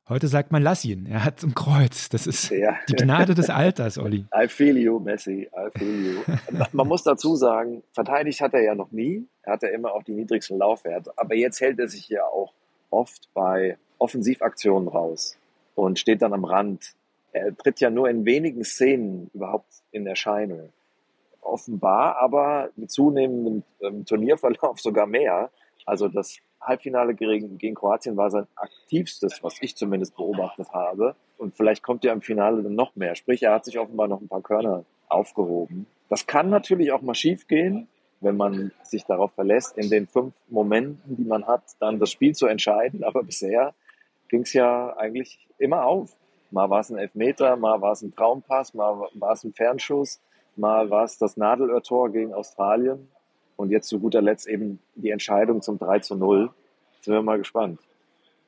Heute 0.09 0.27
sagt 0.27 0.51
man, 0.51 0.65
lass 0.65 0.85
ihn, 0.85 1.07
er 1.07 1.25
hat 1.25 1.45
ein 1.45 1.55
Kreuz. 1.55 2.09
Das 2.09 2.27
ist 2.27 2.51
ja. 2.51 2.75
die 2.89 2.95
Gnade 2.95 3.35
des 3.35 3.51
Alters, 3.51 3.99
Olli. 3.99 4.27
I 4.37 4.49
feel 4.49 4.77
you, 4.77 4.99
Messi, 4.99 5.49
I 5.57 5.79
feel 5.79 6.17
you. 6.17 6.35
Man 6.73 6.89
muss 6.89 7.05
dazu 7.05 7.37
sagen, 7.37 7.85
verteidigt 7.93 8.41
hat 8.41 8.53
er 8.53 8.63
ja 8.63 8.75
noch 8.75 8.91
nie. 8.91 9.29
Er 9.43 9.53
hatte 9.53 9.69
immer 9.69 9.93
auch 9.93 10.03
die 10.03 10.13
niedrigsten 10.13 10.59
Laufwerte. 10.59 11.13
Aber 11.17 11.37
jetzt 11.37 11.61
hält 11.61 11.79
er 11.79 11.87
sich 11.87 12.09
ja 12.09 12.25
auch 12.25 12.53
oft 12.91 13.33
bei 13.33 13.79
Offensivaktionen 14.05 14.89
raus 14.89 15.39
und 15.75 15.99
steht 15.99 16.21
dann 16.21 16.35
am 16.35 16.45
Rand. 16.45 16.95
Er 17.33 17.57
tritt 17.57 17.81
ja 17.81 17.89
nur 17.89 18.11
in 18.11 18.27
wenigen 18.27 18.63
Szenen 18.63 19.31
überhaupt 19.33 19.83
in 19.93 20.07
Erscheinung. 20.07 20.69
Offenbar 21.41 22.19
aber 22.19 22.69
mit 22.77 22.91
zunehmendem 22.91 23.63
ähm, 23.81 24.05
Turnierverlauf 24.05 24.79
sogar 24.89 25.07
mehr. 25.07 25.51
Also 25.87 26.09
das 26.09 26.37
Halbfinale 26.61 27.15
gegen, 27.15 27.57
gegen 27.57 27.75
Kroatien 27.75 28.17
war 28.19 28.31
sein 28.31 28.47
aktivstes, 28.57 29.43
was 29.43 29.57
ich 29.63 29.75
zumindest 29.75 30.15
beobachtet 30.17 30.69
habe. 30.73 31.17
Und 31.39 31.55
vielleicht 31.55 31.83
kommt 31.83 32.05
er 32.05 32.13
im 32.13 32.21
Finale 32.21 32.63
dann 32.63 32.75
noch 32.75 32.95
mehr. 32.97 33.15
Sprich, 33.15 33.43
er 33.43 33.53
hat 33.53 33.65
sich 33.65 33.79
offenbar 33.79 34.07
noch 34.07 34.21
ein 34.21 34.29
paar 34.29 34.43
Körner 34.43 34.85
aufgehoben. 35.09 35.87
Das 36.11 36.27
kann 36.27 36.51
natürlich 36.51 36.93
auch 36.93 37.01
mal 37.01 37.15
schief 37.15 37.49
gehen, 37.49 37.89
wenn 38.21 38.37
man 38.37 38.71
sich 38.83 39.05
darauf 39.05 39.33
verlässt, 39.33 39.79
in 39.79 39.89
den 39.91 40.07
fünf 40.07 40.35
Momenten, 40.49 41.17
die 41.17 41.25
man 41.25 41.47
hat, 41.47 41.63
dann 41.81 41.99
das 41.99 42.11
Spiel 42.11 42.35
zu 42.35 42.47
entscheiden. 42.47 43.03
Aber 43.03 43.23
bisher 43.23 43.75
ging 44.35 44.43
es 44.43 44.53
ja 44.53 44.97
eigentlich 44.97 45.39
immer 45.59 45.85
auf. 45.85 46.11
Mal 46.51 46.69
war 46.69 46.81
es 46.81 46.91
ein 46.91 46.99
Elfmeter, 46.99 47.55
mal 47.55 47.81
war 47.81 47.93
es 47.93 48.03
ein 48.03 48.13
Traumpass, 48.13 48.75
mal 48.75 49.09
war 49.15 49.33
es 49.33 49.45
ein 49.45 49.53
Fernschuss, 49.53 50.21
mal 50.57 50.91
war 50.91 51.05
es 51.05 51.19
das 51.19 51.37
Nadelöhrtor 51.37 52.11
gegen 52.11 52.35
Australien. 52.35 53.09
Und 53.55 53.71
jetzt 53.71 53.87
zu 53.87 54.01
guter 54.01 54.21
Letzt 54.21 54.49
eben 54.49 54.81
die 54.97 55.11
Entscheidung 55.11 55.63
zum 55.63 55.79
3 55.79 56.01
zu 56.01 56.17
0. 56.17 56.51
Sind 57.03 57.15
wir 57.15 57.23
mal 57.23 57.39
gespannt. 57.39 57.79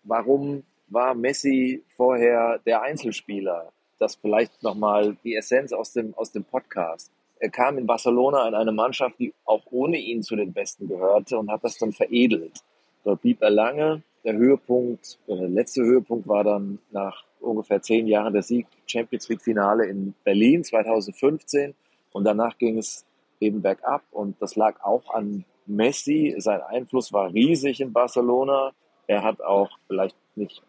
Warum 0.03 0.65
war 0.89 1.15
Messi 1.15 1.85
vorher 1.97 2.59
der 2.67 2.83
Einzelspieler? 2.83 3.71
Das 4.01 4.17
vielleicht 4.17 4.65
nochmal 4.65 5.17
die 5.23 5.37
Essenz 5.37 5.73
aus 5.73 5.93
dem, 5.93 6.15
aus 6.17 6.33
dem 6.33 6.43
Podcast. 6.43 7.13
Er 7.39 7.51
kam 7.51 7.79
in 7.79 7.87
Barcelona 7.87 8.49
in 8.49 8.57
eine 8.57 8.73
Mannschaft, 8.73 9.21
die 9.21 9.33
auch 9.45 9.63
ohne 9.71 9.99
ihn 9.99 10.25
zu 10.25 10.35
den 10.35 10.53
Besten 10.53 10.89
gehörte 10.89 11.39
und 11.39 11.49
hat 11.49 11.63
das 11.63 11.79
dann 11.79 11.93
veredelt. 11.93 12.65
Dort 13.05 13.23
blieb 13.23 13.41
er 13.41 13.51
lange. 13.51 14.03
Der 14.27 14.35
Höhepunkt, 14.35 15.21
der 15.29 15.49
letzte 15.49 15.85
Höhepunkt 15.85 16.27
war 16.27 16.43
dann 16.43 16.81
nach 16.91 17.23
ungefähr 17.41 17.81
zehn 17.81 18.09
Jahren 18.09 18.33
der 18.33 18.43
Sieg 18.43 18.67
Champions 18.85 19.29
League 19.29 19.41
Finale 19.41 19.87
in 19.87 20.15
Berlin 20.25 20.65
2015. 20.65 21.77
Und 22.11 22.25
danach 22.25 22.59
ging 22.59 22.77
es 22.77 23.05
eben 23.39 23.63
bergab 23.63 24.03
und 24.11 24.35
das 24.43 24.57
lag 24.57 24.83
auch 24.83 25.15
an 25.15 25.45
Messi. 25.67 26.35
Sein 26.39 26.61
Einfluss 26.61 27.13
war 27.13 27.33
riesig 27.33 27.81
in 27.81 27.93
Barcelona. 27.93 28.73
Er 29.07 29.23
hat 29.23 29.41
auch 29.43 29.71
vielleicht 29.87 30.17
nicht 30.35 30.61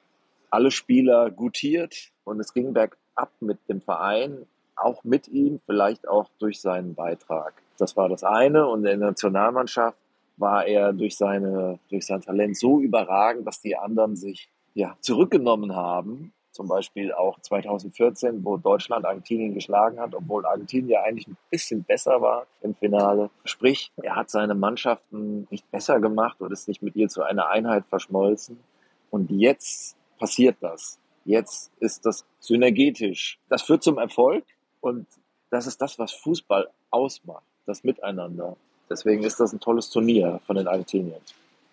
alle 0.51 0.69
Spieler 0.69 1.31
gutiert 1.31 2.11
und 2.25 2.39
es 2.39 2.53
ging 2.53 2.73
bergab 2.73 3.31
mit 3.39 3.57
dem 3.67 3.81
Verein, 3.81 4.45
auch 4.75 5.03
mit 5.03 5.27
ihm, 5.29 5.61
vielleicht 5.65 6.07
auch 6.07 6.29
durch 6.37 6.61
seinen 6.61 6.93
Beitrag. 6.93 7.53
Das 7.79 7.97
war 7.97 8.07
das 8.07 8.23
eine 8.23 8.67
und 8.67 8.85
in 8.85 8.99
der 8.99 9.09
Nationalmannschaft 9.09 9.97
war 10.37 10.65
er 10.65 10.93
durch 10.93 11.17
seine, 11.17 11.79
durch 11.89 12.05
sein 12.05 12.21
Talent 12.21 12.57
so 12.57 12.79
überragend, 12.79 13.45
dass 13.45 13.61
die 13.61 13.75
anderen 13.75 14.15
sich 14.15 14.49
ja, 14.73 14.95
zurückgenommen 15.01 15.75
haben 15.75 16.33
zum 16.57 16.67
Beispiel 16.67 17.13
auch 17.13 17.39
2014, 17.39 18.43
wo 18.43 18.57
Deutschland 18.57 19.05
Argentinien 19.05 19.53
geschlagen 19.53 19.99
hat, 19.99 20.15
obwohl 20.15 20.43
Argentinien 20.43 20.89
ja 20.89 21.03
eigentlich 21.03 21.27
ein 21.27 21.37
bisschen 21.51 21.83
besser 21.83 22.19
war 22.19 22.47
im 22.61 22.73
Finale. 22.73 23.29
Sprich, 23.45 23.91
er 23.97 24.15
hat 24.15 24.31
seine 24.31 24.55
Mannschaften 24.55 25.47
nicht 25.51 25.69
besser 25.69 25.99
gemacht 25.99 26.41
und 26.41 26.51
ist 26.51 26.67
nicht 26.67 26.81
mit 26.81 26.95
ihr 26.95 27.09
zu 27.09 27.21
einer 27.21 27.47
Einheit 27.49 27.85
verschmolzen. 27.85 28.59
Und 29.11 29.29
jetzt 29.29 29.95
passiert 30.17 30.57
das. 30.59 30.99
Jetzt 31.25 31.71
ist 31.79 32.07
das 32.07 32.25
synergetisch. 32.39 33.37
Das 33.49 33.61
führt 33.61 33.83
zum 33.83 33.99
Erfolg 33.99 34.43
und 34.81 35.05
das 35.51 35.67
ist 35.67 35.79
das, 35.79 35.99
was 35.99 36.11
Fußball 36.11 36.71
ausmacht, 36.89 37.45
das 37.67 37.83
Miteinander. 37.83 38.57
Deswegen 38.89 39.23
ist 39.23 39.39
das 39.39 39.53
ein 39.53 39.59
tolles 39.59 39.89
Turnier 39.89 40.39
von 40.45 40.55
den 40.55 40.67
Argentiniern. 40.67 41.21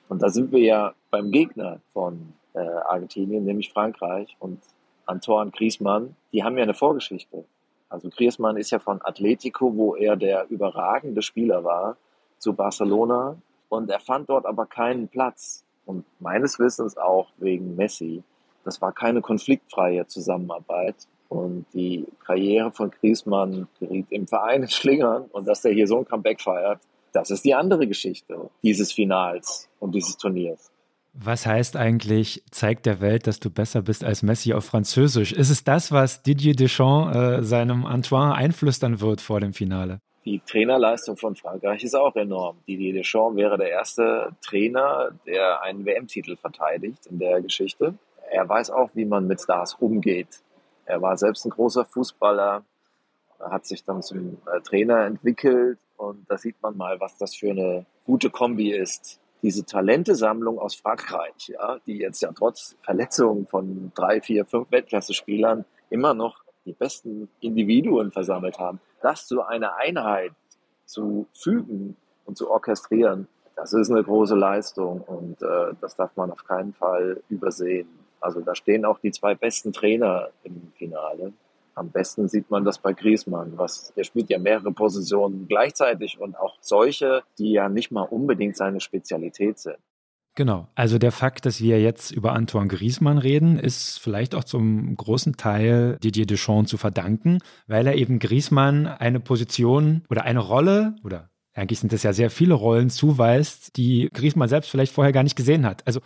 Und 0.09 0.23
da 0.23 0.29
sind 0.29 0.53
wir 0.53 0.61
ja 0.61 0.95
beim 1.11 1.31
Gegner 1.31 1.81
von 1.93 2.35
äh, 2.55 2.59
Argentinien, 2.59 3.45
nämlich 3.45 3.73
Frankreich. 3.73 4.37
Und 4.39 4.61
Antoine 5.07 5.51
Griezmann, 5.51 6.17
die 6.33 6.43
haben 6.45 6.57
ja 6.57 6.65
eine 6.65 6.75
Vorgeschichte. 6.75 7.45
Also 7.89 8.09
Griezmann 8.11 8.57
ist 8.57 8.71
ja 8.71 8.79
von 8.79 9.01
Atletico, 9.03 9.77
wo 9.77 9.95
er 9.95 10.17
der 10.17 10.47
überragende 10.51 11.23
Spieler 11.23 11.63
war, 11.65 11.97
zu 12.39 12.53
Barcelona 12.53 13.37
und 13.75 13.91
er 13.91 13.99
fand 13.99 14.29
dort 14.29 14.47
aber 14.47 14.67
keinen 14.67 15.09
Platz. 15.09 15.65
Und 15.85 16.05
meines 16.21 16.59
Wissens 16.59 16.97
auch 16.97 17.29
wegen 17.39 17.77
Messi. 17.77 18.23
Das 18.65 18.81
war 18.81 18.93
keine 18.93 19.21
konfliktfreie 19.21 20.07
Zusammenarbeit. 20.07 20.95
Und 21.29 21.67
die 21.75 22.07
Karriere 22.25 22.71
von 22.71 22.91
Griezmann 22.91 23.67
geriet 23.81 24.07
im 24.11 24.27
Verein 24.27 24.63
in 24.63 24.69
Schlingern. 24.69 25.25
Und 25.33 25.49
dass 25.49 25.63
der 25.63 25.73
hier 25.73 25.87
so 25.87 25.99
ein 25.99 26.05
Comeback 26.07 26.41
feiert, 26.41 26.81
das 27.15 27.31
ist 27.31 27.45
die 27.45 27.55
andere 27.55 27.87
Geschichte 27.87 28.51
dieses 28.63 28.93
Finals 28.93 29.69
und 29.79 29.95
dieses 29.95 30.17
Turniers. 30.17 30.71
Was 31.15 31.47
heißt 31.47 31.77
eigentlich, 31.77 32.43
zeigt 32.51 32.87
der 32.87 33.01
Welt, 33.01 33.29
dass 33.29 33.39
du 33.39 33.49
besser 33.49 33.83
bist 33.83 34.03
als 34.03 34.25
Messi 34.25 34.53
auf 34.53 34.65
Französisch? 34.65 35.33
Ist 35.33 35.49
es 35.49 35.63
das, 35.63 35.93
was 35.93 36.23
Didier 36.23 36.57
Deschamps 36.57 37.17
äh, 37.17 37.43
seinem 37.45 37.87
Antoine 37.87 38.35
einflüstern 38.35 39.01
wird 39.01 39.21
vor 39.21 39.39
dem 39.39 39.53
Finale? 39.53 40.01
Die 40.25 40.41
Trainerleistung 40.41 41.17
von 41.17 41.37
Frankreich 41.37 41.85
ist 41.85 41.95
auch 41.95 42.17
enorm. 42.17 42.57
Didier 42.67 42.95
Deschamps 42.95 43.37
wäre 43.37 43.57
der 43.59 43.71
erste 43.71 44.33
Trainer, 44.45 45.11
der 45.25 45.63
einen 45.63 45.87
WM-Titel 45.87 46.35
verteidigt 46.35 47.07
in 47.07 47.21
der 47.21 47.41
Geschichte. 47.41 47.95
Er 48.33 48.49
weiß 48.49 48.71
auch, 48.71 48.91
wie 48.95 49.05
man 49.05 49.29
mit 49.29 49.41
Stars 49.41 49.75
umgeht. 49.75 50.41
Er 50.85 51.01
war 51.01 51.17
selbst 51.17 51.45
ein 51.45 51.51
großer 51.51 51.85
Fußballer, 51.85 52.65
hat 53.39 53.67
sich 53.67 53.85
dann 53.85 54.03
zum 54.03 54.39
äh, 54.53 54.61
Trainer 54.63 55.05
entwickelt 55.05 55.79
und 56.05 56.25
da 56.29 56.39
sieht 56.39 56.61
man 56.63 56.77
mal, 56.77 57.01
was 57.01 57.17
das 57.17 57.35
für 57.35 57.51
eine 57.51 57.87
gute 58.05 58.31
Kombi 58.31 58.73
ist 58.73 59.21
diese 59.45 59.67
Talentesammlung 59.67 60.59
aus 60.59 60.75
Frankreich, 60.75 61.49
ja, 61.49 61.77
die 61.87 61.99
jetzt 61.99 62.23
ja 62.23 62.33
trotz 62.33 62.77
Verletzungen 62.81 63.47
von 63.47 63.93
drei, 63.95 64.23
vier, 64.23 64.47
fünf 64.47 64.71
Weltklasse-Spielern 64.71 65.67
immer 65.91 66.15
noch 66.15 66.43
die 66.65 66.73
besten 66.73 67.29
Individuen 67.41 68.11
versammelt 68.11 68.59
haben, 68.59 68.81
das 69.03 69.27
zu 69.27 69.43
einer 69.43 69.77
Einheit 69.77 70.33
zu 70.87 71.27
fügen 71.35 71.95
und 72.25 72.39
zu 72.39 72.51
orchestrieren, 72.51 73.29
das 73.55 73.75
ist 73.75 73.91
eine 73.91 74.03
große 74.03 74.35
Leistung 74.35 75.03
und 75.03 75.43
äh, 75.43 75.75
das 75.79 75.95
darf 75.95 76.17
man 76.17 76.31
auf 76.31 76.45
keinen 76.47 76.73
Fall 76.73 77.23
übersehen. 77.29 77.89
Also 78.23 78.41
da 78.41 78.55
stehen 78.55 78.87
auch 78.87 78.99
die 78.99 79.13
zwei 79.13 79.35
besten 79.35 79.75
Trainer 79.75 80.31
im 80.43 80.73
Finale. 80.79 81.35
Am 81.75 81.91
besten 81.91 82.29
sieht 82.29 82.51
man 82.51 82.65
das 82.65 82.79
bei 82.79 82.93
Griezmann, 82.93 83.57
was 83.57 83.93
der 83.95 84.05
spielt 84.05 84.31
ja 84.31 84.39
mehrere 84.39 84.73
Positionen 84.73 85.47
gleichzeitig 85.49 86.21
und 86.21 86.37
auch 86.37 86.57
solche, 86.61 87.23
die 87.39 87.53
ja 87.53 87.69
nicht 87.69 87.91
mal 87.91 88.03
unbedingt 88.03 88.57
seine 88.57 88.81
Spezialität 88.81 89.59
sind. 89.59 89.79
Genau. 90.37 90.67
Also 90.75 90.99
der 90.99 91.13
Fakt, 91.13 91.47
dass 91.47 91.61
wir 91.61 91.81
jetzt 91.81 92.11
über 92.11 92.33
Antoine 92.33 92.67
Griezmann 92.67 93.19
reden, 93.19 93.57
ist 93.57 94.01
vielleicht 94.01 94.35
auch 94.35 94.43
zum 94.43 94.97
großen 94.97 95.37
Teil 95.37 95.97
Didier 96.03 96.27
Deschamps 96.27 96.71
zu 96.71 96.77
verdanken, 96.77 97.39
weil 97.69 97.87
er 97.87 97.95
eben 97.95 98.19
Griezmann 98.19 98.87
eine 98.87 99.21
Position 99.21 100.03
oder 100.11 100.25
eine 100.25 100.41
Rolle 100.41 100.97
oder 101.05 101.31
eigentlich 101.55 101.79
sind 101.79 101.93
das 101.93 102.03
ja 102.03 102.13
sehr 102.13 102.31
viele 102.31 102.55
Rollen 102.55 102.91
zuweist, 102.91 103.77
die 103.77 104.09
Griezmann 104.13 104.49
selbst 104.49 104.71
vielleicht 104.71 104.93
vorher 104.93 105.13
gar 105.13 105.23
nicht 105.23 105.37
gesehen 105.37 105.65
hat. 105.65 105.87
Also 105.87 106.01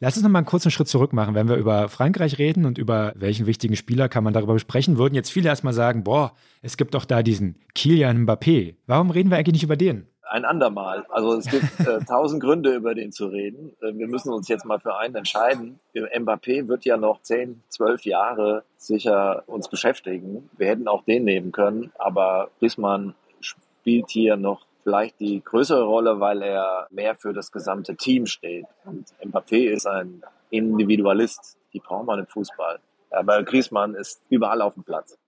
Lass 0.00 0.16
uns 0.16 0.24
noch 0.24 0.30
mal 0.30 0.40
einen 0.40 0.46
kurzen 0.46 0.70
Schritt 0.70 0.88
zurück 0.88 1.12
machen. 1.12 1.34
Wenn 1.34 1.48
wir 1.48 1.56
über 1.56 1.88
Frankreich 1.88 2.38
reden 2.38 2.64
und 2.64 2.78
über 2.78 3.12
welchen 3.16 3.46
wichtigen 3.46 3.76
Spieler 3.76 4.08
kann 4.08 4.24
man 4.24 4.32
darüber 4.32 4.54
besprechen, 4.54 4.98
würden 4.98 5.14
jetzt 5.14 5.30
viele 5.30 5.48
erstmal 5.48 5.72
sagen, 5.72 6.04
boah, 6.04 6.34
es 6.62 6.76
gibt 6.76 6.94
doch 6.94 7.04
da 7.04 7.22
diesen 7.22 7.56
Kilian 7.74 8.26
Mbappé. 8.26 8.76
Warum 8.86 9.10
reden 9.10 9.30
wir 9.30 9.38
eigentlich 9.38 9.54
nicht 9.54 9.64
über 9.64 9.76
den? 9.76 10.06
ein 10.34 10.44
andermal. 10.44 11.06
Also 11.10 11.34
es 11.34 11.46
gibt 11.46 11.86
äh, 11.86 12.00
tausend 12.08 12.42
Gründe, 12.42 12.74
über 12.74 12.94
den 12.94 13.12
zu 13.12 13.26
reden. 13.26 13.76
Äh, 13.80 13.94
wir 13.94 14.08
müssen 14.08 14.32
uns 14.32 14.48
jetzt 14.48 14.64
mal 14.64 14.80
für 14.80 14.96
einen 14.96 15.14
entscheiden. 15.14 15.78
Mbappé 15.94 16.66
wird 16.66 16.84
ja 16.84 16.96
noch 16.96 17.22
zehn, 17.22 17.62
zwölf 17.68 18.04
Jahre 18.04 18.64
sicher 18.76 19.44
uns 19.46 19.68
beschäftigen. 19.68 20.50
Wir 20.56 20.66
hätten 20.68 20.88
auch 20.88 21.04
den 21.04 21.24
nehmen 21.24 21.52
können, 21.52 21.92
aber 21.98 22.50
Griezmann 22.58 23.14
spielt 23.40 24.10
hier 24.10 24.36
noch 24.36 24.66
vielleicht 24.84 25.18
die 25.18 25.42
größere 25.42 25.82
Rolle, 25.82 26.20
weil 26.20 26.42
er 26.42 26.86
mehr 26.90 27.16
für 27.16 27.32
das 27.32 27.50
gesamte 27.50 27.96
Team 27.96 28.26
steht. 28.26 28.66
Und 28.84 29.06
Mbappé 29.24 29.70
ist 29.70 29.86
ein 29.86 30.22
Individualist. 30.50 31.58
Die 31.72 31.80
braucht 31.80 32.06
man 32.06 32.20
im 32.20 32.26
Fußball. 32.26 32.78
Aber 33.10 33.42
Griezmann 33.42 33.94
ist 33.94 34.22
überall 34.28 34.62
auf 34.62 34.74
dem 34.74 34.84
Platz. 34.84 35.18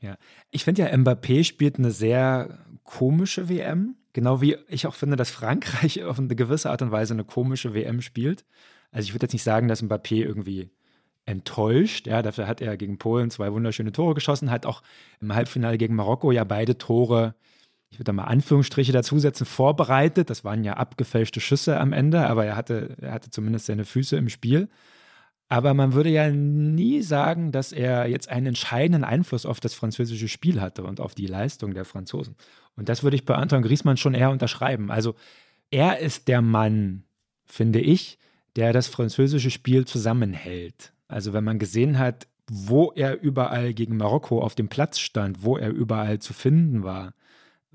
Ja, 0.00 0.16
ich 0.50 0.64
finde 0.64 0.82
ja, 0.82 0.88
Mbappé 0.88 1.42
spielt 1.42 1.78
eine 1.78 1.90
sehr 1.90 2.58
komische 2.84 3.48
WM. 3.48 3.96
Genau 4.12 4.40
wie 4.40 4.56
ich 4.68 4.86
auch 4.86 4.94
finde, 4.94 5.16
dass 5.16 5.30
Frankreich 5.30 6.04
auf 6.04 6.18
eine 6.18 6.36
gewisse 6.36 6.70
Art 6.70 6.82
und 6.82 6.92
Weise 6.92 7.14
eine 7.14 7.24
komische 7.24 7.74
WM 7.74 8.02
spielt. 8.02 8.44
Also 8.92 9.06
ich 9.06 9.14
würde 9.14 9.24
jetzt 9.24 9.32
nicht 9.32 9.42
sagen, 9.42 9.66
dass 9.66 9.82
Mbappé 9.82 10.24
irgendwie 10.24 10.70
enttäuscht. 11.24 12.06
Ja, 12.06 12.22
dafür 12.22 12.46
hat 12.46 12.60
er 12.60 12.76
gegen 12.76 12.98
Polen 12.98 13.30
zwei 13.30 13.52
wunderschöne 13.52 13.92
Tore 13.92 14.14
geschossen, 14.14 14.50
hat 14.50 14.64
auch 14.64 14.82
im 15.20 15.34
Halbfinale 15.34 15.76
gegen 15.78 15.96
Marokko 15.96 16.30
ja 16.30 16.44
beide 16.44 16.78
Tore, 16.78 17.34
ich 17.90 17.98
würde 17.98 18.04
da 18.04 18.12
mal 18.12 18.24
Anführungsstriche 18.24 18.92
dazusetzen, 18.92 19.46
vorbereitet. 19.46 20.30
Das 20.30 20.44
waren 20.44 20.64
ja 20.64 20.74
abgefälschte 20.74 21.40
Schüsse 21.40 21.78
am 21.78 21.92
Ende, 21.92 22.26
aber 22.26 22.44
er 22.44 22.56
hatte, 22.56 22.96
er 23.00 23.12
hatte 23.12 23.30
zumindest 23.30 23.66
seine 23.66 23.84
Füße 23.84 24.16
im 24.16 24.28
Spiel. 24.28 24.68
Aber 25.48 25.74
man 25.74 25.92
würde 25.92 26.10
ja 26.10 26.28
nie 26.30 27.02
sagen, 27.02 27.52
dass 27.52 27.70
er 27.70 28.08
jetzt 28.08 28.28
einen 28.28 28.46
entscheidenden 28.46 29.04
Einfluss 29.04 29.46
auf 29.46 29.60
das 29.60 29.74
französische 29.74 30.28
Spiel 30.28 30.60
hatte 30.60 30.82
und 30.82 31.00
auf 31.00 31.14
die 31.14 31.26
Leistung 31.28 31.72
der 31.72 31.84
Franzosen. 31.84 32.34
Und 32.74 32.88
das 32.88 33.04
würde 33.04 33.16
ich 33.16 33.24
bei 33.24 33.36
Anton 33.36 33.62
Griesmann 33.62 33.96
schon 33.96 34.14
eher 34.14 34.30
unterschreiben. 34.30 34.90
Also 34.90 35.14
er 35.70 36.00
ist 36.00 36.26
der 36.26 36.42
Mann, 36.42 37.04
finde 37.44 37.80
ich, 37.80 38.18
der 38.56 38.72
das 38.72 38.88
französische 38.88 39.50
Spiel 39.50 39.84
zusammenhält. 39.84 40.92
Also 41.06 41.32
wenn 41.32 41.44
man 41.44 41.60
gesehen 41.60 41.98
hat, 41.98 42.26
wo 42.50 42.92
er 42.94 43.20
überall 43.20 43.72
gegen 43.74 43.96
Marokko 43.96 44.40
auf 44.40 44.54
dem 44.54 44.68
Platz 44.68 44.98
stand, 44.98 45.44
wo 45.44 45.56
er 45.56 45.70
überall 45.70 46.18
zu 46.18 46.32
finden 46.32 46.82
war. 46.82 47.14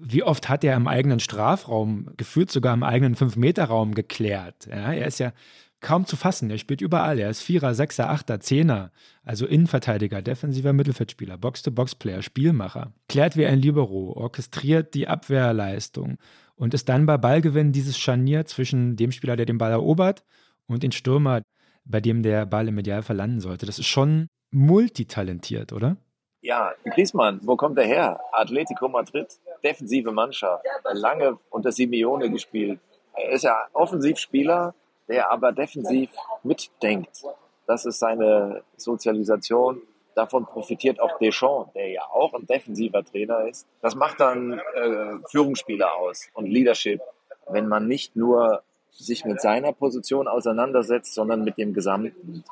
Wie 0.03 0.23
oft 0.23 0.49
hat 0.49 0.63
er 0.63 0.75
im 0.75 0.87
eigenen 0.87 1.19
Strafraum, 1.19 2.09
gefühlt 2.17 2.51
sogar 2.51 2.73
im 2.73 2.83
eigenen 2.83 3.15
Fünf-Meter-Raum 3.15 3.93
geklärt? 3.93 4.67
Ja, 4.67 4.93
er 4.93 5.05
ist 5.05 5.19
ja 5.19 5.31
kaum 5.79 6.05
zu 6.05 6.15
fassen. 6.15 6.49
Er 6.49 6.57
spielt 6.57 6.81
überall. 6.81 7.19
Er 7.19 7.29
ist 7.29 7.41
Vierer, 7.41 7.73
Sechser, 7.73 8.09
Achter, 8.09 8.39
Zehner, 8.39 8.91
also 9.23 9.45
Innenverteidiger, 9.45 10.21
defensiver 10.21 10.73
Mittelfeldspieler, 10.73 11.37
Box-to-Box-Player, 11.37 12.21
Spielmacher. 12.21 12.93
Klärt 13.09 13.35
wie 13.35 13.45
ein 13.45 13.59
Libero, 13.59 14.13
orchestriert 14.13 14.93
die 14.93 15.07
Abwehrleistung 15.07 16.17
und 16.55 16.73
ist 16.73 16.89
dann 16.89 17.05
bei 17.05 17.17
Ballgewinn 17.17 17.71
dieses 17.71 17.97
Scharnier 17.97 18.45
zwischen 18.45 18.95
dem 18.95 19.11
Spieler, 19.11 19.35
der 19.35 19.45
den 19.45 19.57
Ball 19.57 19.71
erobert, 19.71 20.23
und 20.67 20.83
den 20.83 20.91
Stürmer, 20.91 21.41
bei 21.83 21.99
dem 21.99 22.23
der 22.23 22.45
Ball 22.45 22.67
im 22.67 22.77
Idealfall 22.77 23.17
landen 23.17 23.41
sollte. 23.41 23.65
Das 23.65 23.79
ist 23.79 23.87
schon 23.87 24.27
multitalentiert, 24.51 25.73
oder? 25.73 25.97
Ja, 26.41 26.71
Griezmann, 26.85 27.39
wo 27.43 27.55
kommt 27.55 27.77
er 27.77 27.85
her? 27.85 28.19
Atletico 28.31 28.87
Madrid, 28.87 29.27
defensive 29.63 30.11
Mannschaft, 30.11 30.65
lange 30.93 31.37
unter 31.49 31.71
Simeone 31.71 32.29
gespielt. 32.29 32.79
Er 33.13 33.29
ist 33.31 33.43
ja 33.43 33.67
Offensivspieler, 33.73 34.73
der 35.07 35.31
aber 35.31 35.51
defensiv 35.51 36.09
mitdenkt. 36.43 37.23
Das 37.67 37.85
ist 37.85 37.99
seine 37.99 38.63
Sozialisation. 38.77 39.81
Davon 40.15 40.45
profitiert 40.45 40.99
auch 40.99 41.17
Deschamps, 41.19 41.71
der 41.73 41.89
ja 41.89 42.01
auch 42.11 42.33
ein 42.33 42.45
defensiver 42.45 43.03
Trainer 43.03 43.47
ist. 43.47 43.65
Das 43.81 43.95
macht 43.95 44.19
dann 44.19 44.59
äh, 44.59 45.17
Führungsspieler 45.29 45.95
aus 45.95 46.27
und 46.33 46.47
Leadership, 46.47 47.01
wenn 47.49 47.67
man 47.67 47.87
nicht 47.87 48.15
nur 48.15 48.63
sich 48.91 49.23
mit 49.23 49.39
seiner 49.41 49.71
Position 49.71 50.27
auseinandersetzt, 50.27 51.13
sondern 51.13 51.43
mit 51.43 51.57
dem 51.57 51.73
Gesamten. 51.73 52.43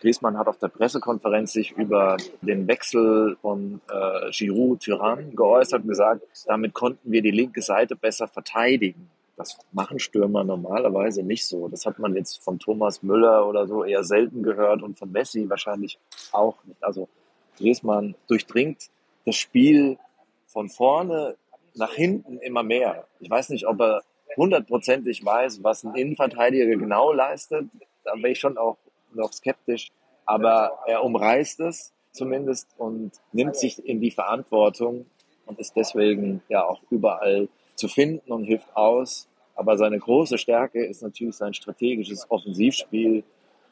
Griezmann 0.00 0.38
hat 0.38 0.48
auf 0.48 0.58
der 0.58 0.68
Pressekonferenz 0.68 1.52
sich 1.52 1.72
über 1.72 2.16
den 2.40 2.66
Wechsel 2.66 3.36
von 3.42 3.80
äh, 3.90 4.30
Giroud 4.30 4.80
Tyrann 4.80 5.36
geäußert 5.36 5.82
und 5.82 5.88
gesagt, 5.88 6.22
damit 6.46 6.72
konnten 6.72 7.12
wir 7.12 7.22
die 7.22 7.30
linke 7.30 7.60
Seite 7.60 7.96
besser 7.96 8.26
verteidigen. 8.26 9.10
Das 9.36 9.58
machen 9.72 9.98
Stürmer 9.98 10.44
normalerweise 10.44 11.22
nicht 11.22 11.46
so. 11.46 11.68
Das 11.68 11.86
hat 11.86 11.98
man 11.98 12.14
jetzt 12.14 12.42
von 12.42 12.58
Thomas 12.58 13.02
Müller 13.02 13.46
oder 13.46 13.66
so 13.66 13.84
eher 13.84 14.04
selten 14.04 14.42
gehört 14.42 14.82
und 14.82 14.98
von 14.98 15.12
Messi 15.12 15.48
wahrscheinlich 15.48 15.98
auch 16.32 16.56
nicht. 16.64 16.82
Also 16.82 17.08
Griezmann 17.56 18.14
durchdringt 18.26 18.90
das 19.26 19.36
Spiel 19.36 19.98
von 20.46 20.68
vorne 20.68 21.36
nach 21.74 21.92
hinten 21.92 22.38
immer 22.38 22.62
mehr. 22.62 23.06
Ich 23.20 23.30
weiß 23.30 23.50
nicht, 23.50 23.66
ob 23.66 23.80
er 23.80 24.02
hundertprozentig 24.36 25.24
weiß, 25.24 25.62
was 25.62 25.84
ein 25.84 25.94
Innenverteidiger 25.94 26.76
genau 26.76 27.12
leistet. 27.12 27.66
Da 28.04 28.14
wäre 28.16 28.30
ich 28.30 28.40
schon 28.40 28.58
auch 28.58 28.78
noch 29.14 29.32
skeptisch. 29.32 29.90
Aber 30.26 30.78
er 30.86 31.04
umreißt 31.04 31.60
es 31.60 31.92
zumindest 32.12 32.68
und 32.78 33.12
nimmt 33.32 33.56
sich 33.56 33.84
in 33.84 34.00
die 34.00 34.10
Verantwortung 34.10 35.06
und 35.46 35.58
ist 35.58 35.76
deswegen 35.76 36.42
ja 36.48 36.64
auch 36.64 36.80
überall 36.90 37.48
zu 37.74 37.88
finden 37.88 38.30
und 38.30 38.44
hilft 38.44 38.76
aus. 38.76 39.28
Aber 39.54 39.76
seine 39.76 39.98
große 39.98 40.38
Stärke 40.38 40.84
ist 40.84 41.02
natürlich 41.02 41.36
sein 41.36 41.54
strategisches 41.54 42.30
Offensivspiel 42.30 43.24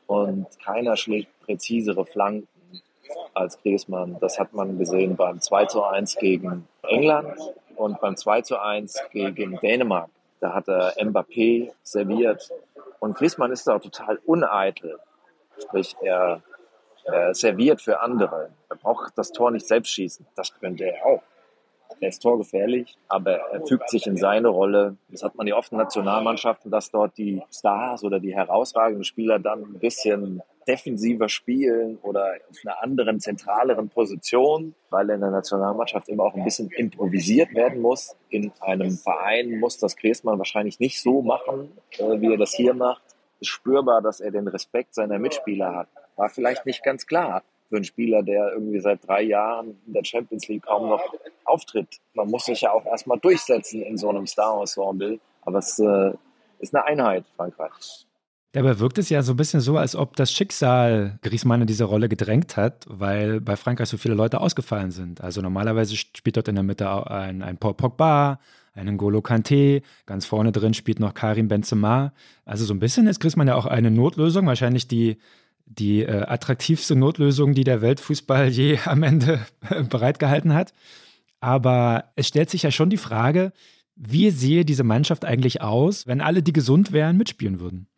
und 0.07 0.47
keiner 0.61 0.97
schlägt 0.97 1.29
präzisere 1.41 2.05
Flanken 2.05 2.49
als 3.35 3.61
Griezmann. 3.63 4.17
Das 4.21 4.39
hat 4.39 4.53
man 4.53 4.79
gesehen 4.79 5.17
beim 5.17 5.41
2 5.41 5.67
zu 5.67 5.85
1 5.85 6.17
gegen 6.17 6.67
England 6.83 7.39
und 7.77 8.01
beim 8.01 8.17
2 8.17 8.43
zu 8.43 8.61
1 8.61 9.01
gegen 9.13 9.59
Dänemark. 9.61 10.11
Da 10.41 10.55
hat 10.55 10.69
er 10.69 10.95
Mbappé 10.97 11.71
serviert. 11.83 12.51
Und 13.01 13.17
Griezmann 13.17 13.53
ist 13.53 13.67
da 13.67 13.79
total 13.79 14.19
uneitel. 14.27 14.99
Sprich, 15.63 15.97
er, 16.03 16.43
er 17.05 17.35
serviert 17.35 17.81
für 17.81 18.01
andere. 18.01 18.51
Er 18.69 18.77
braucht 18.77 19.17
das 19.17 19.33
Tor 19.33 19.51
nicht 19.51 19.67
selbst 19.67 19.91
schießen. 19.91 20.27
Das 20.35 20.53
könnte 20.59 20.85
er 20.85 21.05
auch. 21.05 21.23
Er 22.01 22.09
ist 22.11 22.23
torgefährlich, 22.23 22.97
aber 23.09 23.33
er 23.33 23.67
fügt 23.67 23.91
sich 23.91 24.07
in 24.07 24.17
seine 24.17 24.49
Rolle. 24.49 24.97
Das 25.09 25.23
hat 25.23 25.35
man 25.35 25.47
ja 25.47 25.57
oft 25.57 25.73
in 25.73 25.79
Nationalmannschaften, 25.79 26.71
dass 26.71 26.91
dort 26.91 27.17
die 27.19 27.43
Stars 27.51 28.05
oder 28.05 28.21
die 28.21 28.35
herausragenden 28.35 29.05
Spieler 29.05 29.39
dann 29.39 29.63
ein 29.63 29.79
bisschen 29.81 30.43
defensiver 30.69 31.29
spielen 31.29 31.99
oder 32.03 32.35
auf 32.51 32.59
einer 32.65 32.83
anderen, 32.83 33.21
zentraleren 33.21 33.89
Position, 33.89 34.75
weil 34.91 35.09
in 35.11 35.21
der 35.21 35.31
Nationalmannschaft 35.31 36.09
immer 36.09 36.25
auch 36.25 36.35
ein 36.35 36.45
bisschen 36.45 36.71
improvisiert 36.71 37.55
werden 37.55 37.81
muss. 37.81 38.15
In 38.29 38.53
einem 38.61 38.91
Verein 38.91 39.59
muss 39.59 39.79
das 39.79 39.97
Griezmann 39.97 40.39
wahrscheinlich 40.39 40.79
nicht 40.79 41.03
so 41.03 41.23
machen, 41.23 41.73
äh, 41.99 42.21
wie 42.21 42.33
er 42.33 42.37
das 42.37 42.53
hier 42.53 42.75
macht. 42.75 43.03
Ist 43.41 43.49
spürbar, 43.49 44.03
dass 44.03 44.21
er 44.21 44.31
den 44.31 44.49
Respekt 44.49 44.95
seiner 44.95 45.19
Mitspieler 45.19 45.75
hat. 45.75 45.89
War 46.17 46.29
vielleicht 46.29 46.67
nicht 46.67 46.83
ganz 46.83 47.07
klar 47.07 47.43
für 47.69 47.77
einen 47.77 47.85
Spieler, 47.85 48.23
der 48.23 48.53
irgendwie 48.53 48.81
seit 48.81 49.07
drei 49.07 49.23
Jahren 49.23 49.79
in 49.87 49.93
der 49.93 50.05
Champions 50.05 50.49
League 50.49 50.65
kaum 50.65 50.89
noch 50.89 51.03
auftritt. 51.45 52.01
Man 52.15 52.29
muss 52.29 52.47
sich 52.47 52.63
ja 52.63 52.73
auch 52.73 52.87
erstmal 52.87 53.19
durchsetzen 53.19 53.83
in 53.83 53.97
so 53.97 54.09
einem 54.09 54.27
Star-Ensemble. 54.27 55.21
Aber 55.43 55.59
es 55.59 55.79
äh, 55.79 56.13
ist 56.59 56.75
eine 56.75 56.85
Einheit, 56.85 57.25
Frankreich. 57.37 58.07
Dabei 58.53 58.79
wirkt 58.79 58.97
es 58.97 59.11
ja 59.11 59.23
so 59.23 59.35
ein 59.35 59.37
bisschen 59.37 59.61
so, 59.61 59.77
als 59.77 59.95
ob 59.95 60.17
das 60.17 60.33
Schicksal 60.33 61.19
Griezmann 61.23 61.61
in 61.61 61.67
diese 61.67 61.85
Rolle 61.85 62.09
gedrängt 62.09 62.57
hat, 62.57 62.87
weil 62.89 63.43
bei 63.43 63.57
Frankreich 63.57 63.89
so 63.89 63.99
viele 63.99 64.15
Leute 64.15 64.41
ausgefallen 64.41 64.91
sind. 64.91 65.21
Also 65.21 65.43
normalerweise 65.43 65.97
spielt 65.97 66.37
dort 66.37 66.49
in 66.49 66.55
der 66.55 66.65
Mitte 66.65 66.89
ein, 67.11 67.43
ein 67.43 67.59
Paul 67.59 67.75
Pogba, 67.75 68.41
einen 68.79 68.97
Golo 68.97 69.23
Kante, 69.23 69.83
ganz 70.07 70.27
vorne 70.27 70.53
drin 70.53 70.75
spielt 70.75 71.01
noch 71.01 71.15
Karim 71.15 71.49
Benzema. 71.49 72.13
Also 72.45 72.65
so 72.65 72.75
ein 72.75 72.81
bisschen 72.81 73.07
ist 73.07 73.21
Griezmann 73.21 73.49
ja 73.49 73.55
auch 73.55 73.67
eine 73.67 73.91
Notlösung, 73.91 74.47
wahrscheinlich 74.47 74.89
die, 74.89 75.19
die 75.67 76.03
äh, 76.03 76.23
attraktivste 76.27 76.97
Notlösung, 76.97 77.55
die 77.55 77.65
der 77.65 77.83
Weltfußball 77.83 78.49
je 78.49 78.79
am 78.85 79.03
Ende 79.03 79.41
bereitgehalten 79.91 80.55
hat. 80.55 80.73
Aber 81.41 82.13
es 82.17 82.29
stellt 82.29 82.51
sich 82.51 82.63
ja 82.63 82.71
schon 82.71 82.91
die 82.91 82.97
Frage, 82.97 83.53
wie 83.95 84.31
sehe 84.31 84.65
diese 84.65 84.85
Mannschaft 84.85 85.25
eigentlich 85.25 85.61
aus, 85.61 86.07
wenn 86.07 86.21
alle, 86.21 86.43
die 86.43 86.53
gesund 86.53 86.93
wären, 86.93 87.17
mitspielen 87.17 87.61
würden? 87.61 87.89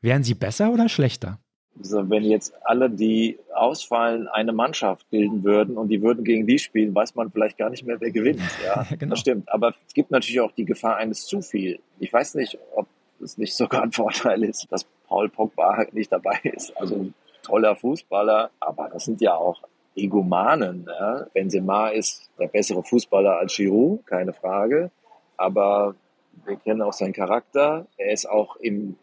Wären 0.00 0.24
sie 0.24 0.34
besser 0.34 0.72
oder 0.72 0.88
schlechter? 0.88 1.38
Also 1.78 2.08
wenn 2.08 2.24
jetzt 2.24 2.54
alle, 2.64 2.88
die 2.88 3.38
ausfallen, 3.54 4.28
eine 4.28 4.52
Mannschaft 4.52 5.08
bilden 5.10 5.44
würden 5.44 5.76
und 5.76 5.88
die 5.88 6.02
würden 6.02 6.24
gegen 6.24 6.46
die 6.46 6.58
spielen, 6.58 6.94
weiß 6.94 7.14
man 7.14 7.30
vielleicht 7.30 7.58
gar 7.58 7.70
nicht 7.70 7.84
mehr, 7.86 8.00
wer 8.00 8.10
gewinnt. 8.10 8.40
Ja, 8.64 8.86
genau. 8.98 9.10
das 9.10 9.20
stimmt. 9.20 9.52
Aber 9.52 9.74
es 9.86 9.94
gibt 9.94 10.10
natürlich 10.10 10.40
auch 10.40 10.52
die 10.52 10.64
Gefahr 10.64 10.96
eines 10.96 11.26
zu 11.26 11.42
viel. 11.42 11.78
Ich 11.98 12.12
weiß 12.12 12.34
nicht, 12.36 12.58
ob 12.74 12.86
es 13.22 13.38
nicht 13.38 13.54
sogar 13.54 13.82
ein 13.82 13.92
Vorteil 13.92 14.42
ist, 14.44 14.66
dass 14.70 14.84
Paul 15.06 15.28
Pogba 15.28 15.76
halt 15.76 15.94
nicht 15.94 16.10
dabei 16.10 16.40
ist. 16.42 16.76
Also 16.76 16.96
ein 16.96 17.14
toller 17.42 17.76
Fußballer, 17.76 18.50
aber 18.60 18.88
das 18.88 19.04
sind 19.04 19.20
ja 19.20 19.34
auch 19.34 19.62
Egomanen. 19.94 20.86
Ja? 20.86 21.26
Benzema 21.32 21.88
ist 21.88 22.30
der 22.38 22.48
bessere 22.48 22.82
Fußballer 22.82 23.38
als 23.38 23.54
Giroud, 23.56 24.06
keine 24.06 24.32
Frage. 24.32 24.90
Aber 25.36 25.94
wir 26.44 26.56
kennen 26.56 26.82
auch 26.82 26.92
seinen 26.92 27.12
Charakter. 27.12 27.86
Er 27.96 28.12
ist 28.12 28.28
auch 28.28 28.56
im 28.56 28.96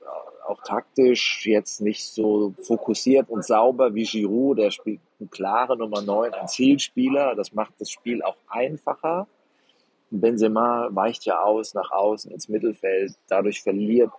auch 0.47 0.61
taktisch 0.63 1.45
jetzt 1.45 1.81
nicht 1.81 2.05
so 2.05 2.53
fokussiert 2.61 3.29
und 3.29 3.45
sauber 3.45 3.93
wie 3.95 4.03
Giroud. 4.03 4.59
Der 4.59 4.71
spielt 4.71 4.99
eine 5.19 5.29
klare 5.29 5.77
Nummer 5.77 6.01
9, 6.01 6.33
ein 6.33 6.47
Zielspieler. 6.47 7.35
Das 7.35 7.53
macht 7.53 7.73
das 7.79 7.89
Spiel 7.89 8.21
auch 8.21 8.37
einfacher. 8.47 9.27
Benzema 10.09 10.89
weicht 10.91 11.25
ja 11.25 11.41
aus 11.41 11.73
nach 11.73 11.91
außen 11.91 12.31
ins 12.31 12.47
Mittelfeld. 12.47 13.13
Dadurch 13.27 13.61
verliert 13.61 14.11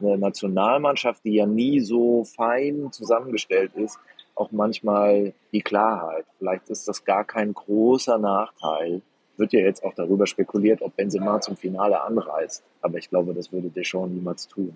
eine 0.00 0.16
Nationalmannschaft, 0.16 1.24
die 1.24 1.34
ja 1.34 1.46
nie 1.46 1.80
so 1.80 2.24
fein 2.24 2.90
zusammengestellt 2.90 3.74
ist, 3.74 3.98
auch 4.34 4.50
manchmal 4.50 5.34
die 5.52 5.60
Klarheit. 5.60 6.24
Vielleicht 6.38 6.70
ist 6.70 6.88
das 6.88 7.04
gar 7.04 7.24
kein 7.24 7.52
großer 7.52 8.18
Nachteil. 8.18 9.02
Wird 9.36 9.52
ja 9.52 9.60
jetzt 9.60 9.84
auch 9.84 9.94
darüber 9.94 10.26
spekuliert, 10.26 10.82
ob 10.82 10.96
Benzema 10.96 11.40
zum 11.40 11.56
Finale 11.56 12.00
anreist. 12.00 12.62
Aber 12.80 12.98
ich 12.98 13.08
glaube, 13.10 13.34
das 13.34 13.52
würde 13.52 13.68
Deschamps 13.68 14.12
niemals 14.12 14.48
tun. 14.48 14.74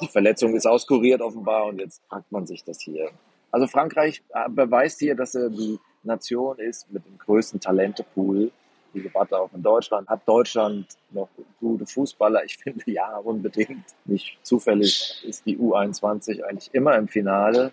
Die 0.00 0.08
Verletzung 0.08 0.54
ist 0.54 0.66
auskuriert 0.66 1.20
offenbar 1.20 1.66
und 1.66 1.80
jetzt 1.80 2.00
fragt 2.08 2.30
man 2.30 2.46
sich 2.46 2.62
das 2.62 2.80
hier. 2.80 3.10
Also 3.50 3.66
Frankreich 3.66 4.22
äh, 4.34 4.48
beweist 4.48 5.00
hier, 5.00 5.14
dass 5.16 5.34
er 5.34 5.50
die 5.50 5.78
Nation 6.02 6.58
ist 6.58 6.90
mit 6.92 7.04
dem 7.04 7.18
größten 7.18 7.60
Talentepool. 7.60 8.50
Die 8.94 9.02
Debatte 9.02 9.38
auch 9.38 9.50
in 9.52 9.62
Deutschland. 9.62 10.08
Hat 10.08 10.26
Deutschland 10.26 10.86
noch 11.10 11.28
gute 11.60 11.84
Fußballer? 11.86 12.44
Ich 12.44 12.56
finde 12.62 12.90
ja, 12.90 13.16
unbedingt. 13.18 13.84
Nicht 14.04 14.38
zufällig 14.42 15.22
ist 15.26 15.44
die 15.46 15.58
U21 15.58 16.42
eigentlich 16.42 16.72
immer 16.72 16.96
im 16.96 17.08
Finale. 17.08 17.72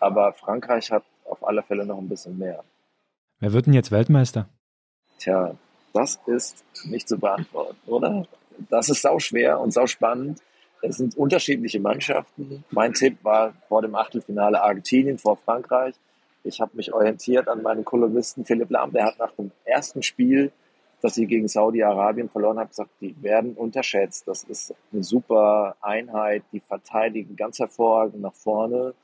Aber 0.00 0.32
Frankreich 0.32 0.90
hat 0.90 1.04
auf 1.24 1.46
alle 1.46 1.62
Fälle 1.62 1.86
noch 1.86 1.98
ein 1.98 2.08
bisschen 2.08 2.36
mehr. 2.38 2.62
Wer 3.40 3.52
wird 3.52 3.66
denn 3.66 3.72
jetzt 3.72 3.90
Weltmeister? 3.90 4.48
Tja, 5.18 5.54
das 5.94 6.20
ist 6.26 6.64
nicht 6.84 7.08
zu 7.08 7.18
beantworten, 7.18 7.78
oder? 7.86 8.26
Das 8.68 8.88
ist 8.88 9.02
sau 9.02 9.18
schwer 9.18 9.60
und 9.60 9.72
sau 9.72 9.86
spannend. 9.86 10.40
Es 10.82 10.96
sind 10.96 11.16
unterschiedliche 11.16 11.80
Mannschaften. 11.80 12.64
Mein 12.70 12.92
Tipp 12.92 13.18
war 13.22 13.54
vor 13.68 13.82
dem 13.82 13.94
Achtelfinale 13.94 14.60
Argentinien 14.60 15.16
vor 15.16 15.36
Frankreich. 15.36 15.94
Ich 16.44 16.60
habe 16.60 16.72
mich 16.76 16.92
orientiert 16.92 17.48
an 17.48 17.62
meinen 17.62 17.84
Kolumnisten 17.84 18.44
Philipp 18.44 18.70
Lahm. 18.70 18.92
Der 18.92 19.06
hat 19.06 19.18
nach 19.18 19.32
dem 19.32 19.52
ersten 19.64 20.02
Spiel, 20.02 20.50
das 21.00 21.14
sie 21.14 21.26
gegen 21.26 21.46
Saudi-Arabien 21.46 22.28
verloren 22.28 22.58
haben, 22.58 22.68
gesagt, 22.68 22.90
die 23.00 23.14
werden 23.22 23.54
unterschätzt. 23.54 24.26
Das 24.26 24.42
ist 24.42 24.74
eine 24.92 25.04
super 25.04 25.76
Einheit. 25.80 26.42
Die 26.52 26.60
verteidigen 26.60 27.36
ganz 27.36 27.60
hervorragend 27.60 28.20
nach 28.20 28.34
vorne. 28.34 28.94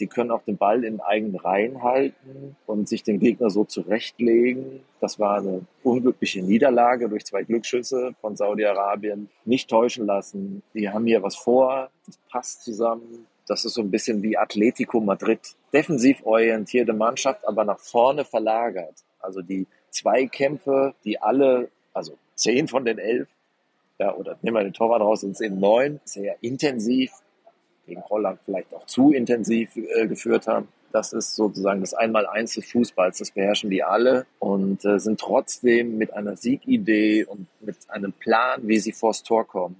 Die 0.00 0.06
können 0.06 0.30
auch 0.30 0.42
den 0.42 0.56
Ball 0.56 0.84
in 0.84 1.00
eigenen 1.00 1.36
Reihen 1.36 1.82
halten 1.82 2.56
und 2.66 2.88
sich 2.88 3.02
den 3.02 3.20
Gegner 3.20 3.50
so 3.50 3.64
zurechtlegen. 3.64 4.80
Das 5.00 5.18
war 5.18 5.38
eine 5.38 5.62
unglückliche 5.82 6.42
Niederlage 6.42 7.08
durch 7.08 7.24
zwei 7.24 7.44
Glücksschüsse 7.44 8.14
von 8.20 8.36
Saudi-Arabien. 8.36 9.28
Nicht 9.44 9.70
täuschen 9.70 10.06
lassen. 10.06 10.62
Die 10.74 10.90
haben 10.90 11.06
hier 11.06 11.22
was 11.22 11.36
vor. 11.36 11.90
Das 12.06 12.18
passt 12.28 12.64
zusammen. 12.64 13.26
Das 13.46 13.64
ist 13.64 13.74
so 13.74 13.82
ein 13.82 13.90
bisschen 13.90 14.22
wie 14.22 14.36
Atletico 14.36 15.00
Madrid. 15.00 15.40
Defensiv 15.72 16.24
orientierte 16.24 16.92
Mannschaft, 16.92 17.46
aber 17.46 17.64
nach 17.64 17.78
vorne 17.78 18.24
verlagert. 18.24 18.94
Also 19.20 19.42
die 19.42 19.66
zwei 19.90 20.26
Kämpfe, 20.26 20.94
die 21.04 21.20
alle, 21.20 21.68
also 21.92 22.16
zehn 22.34 22.68
von 22.68 22.84
den 22.84 22.98
elf, 22.98 23.28
ja, 23.98 24.14
oder 24.14 24.38
nehmen 24.42 24.56
wir 24.56 24.64
den 24.64 24.72
Torwart 24.72 25.02
raus, 25.02 25.20
sind 25.20 25.32
es 25.32 25.40
eben 25.40 25.60
neun, 25.60 26.00
sehr 26.04 26.36
intensiv, 26.42 27.12
gegen 27.86 28.02
Holland 28.08 28.40
vielleicht 28.44 28.72
auch 28.74 28.86
zu 28.86 29.12
intensiv 29.12 29.76
äh, 29.76 30.06
geführt 30.06 30.46
haben. 30.46 30.68
Das 30.92 31.12
ist 31.12 31.34
sozusagen 31.34 31.80
das 31.80 31.92
Einmaleins 31.92 32.54
des 32.54 32.70
Fußballs. 32.70 33.18
Das 33.18 33.32
beherrschen 33.32 33.68
die 33.68 33.82
alle 33.82 34.26
und 34.38 34.84
äh, 34.84 35.00
sind 35.00 35.18
trotzdem 35.18 35.98
mit 35.98 36.12
einer 36.12 36.36
Siegidee 36.36 37.24
und 37.24 37.48
mit 37.60 37.76
einem 37.88 38.12
Plan, 38.12 38.60
wie 38.68 38.78
sie 38.78 38.92
vors 38.92 39.22
Tor 39.22 39.46
kommen, 39.46 39.76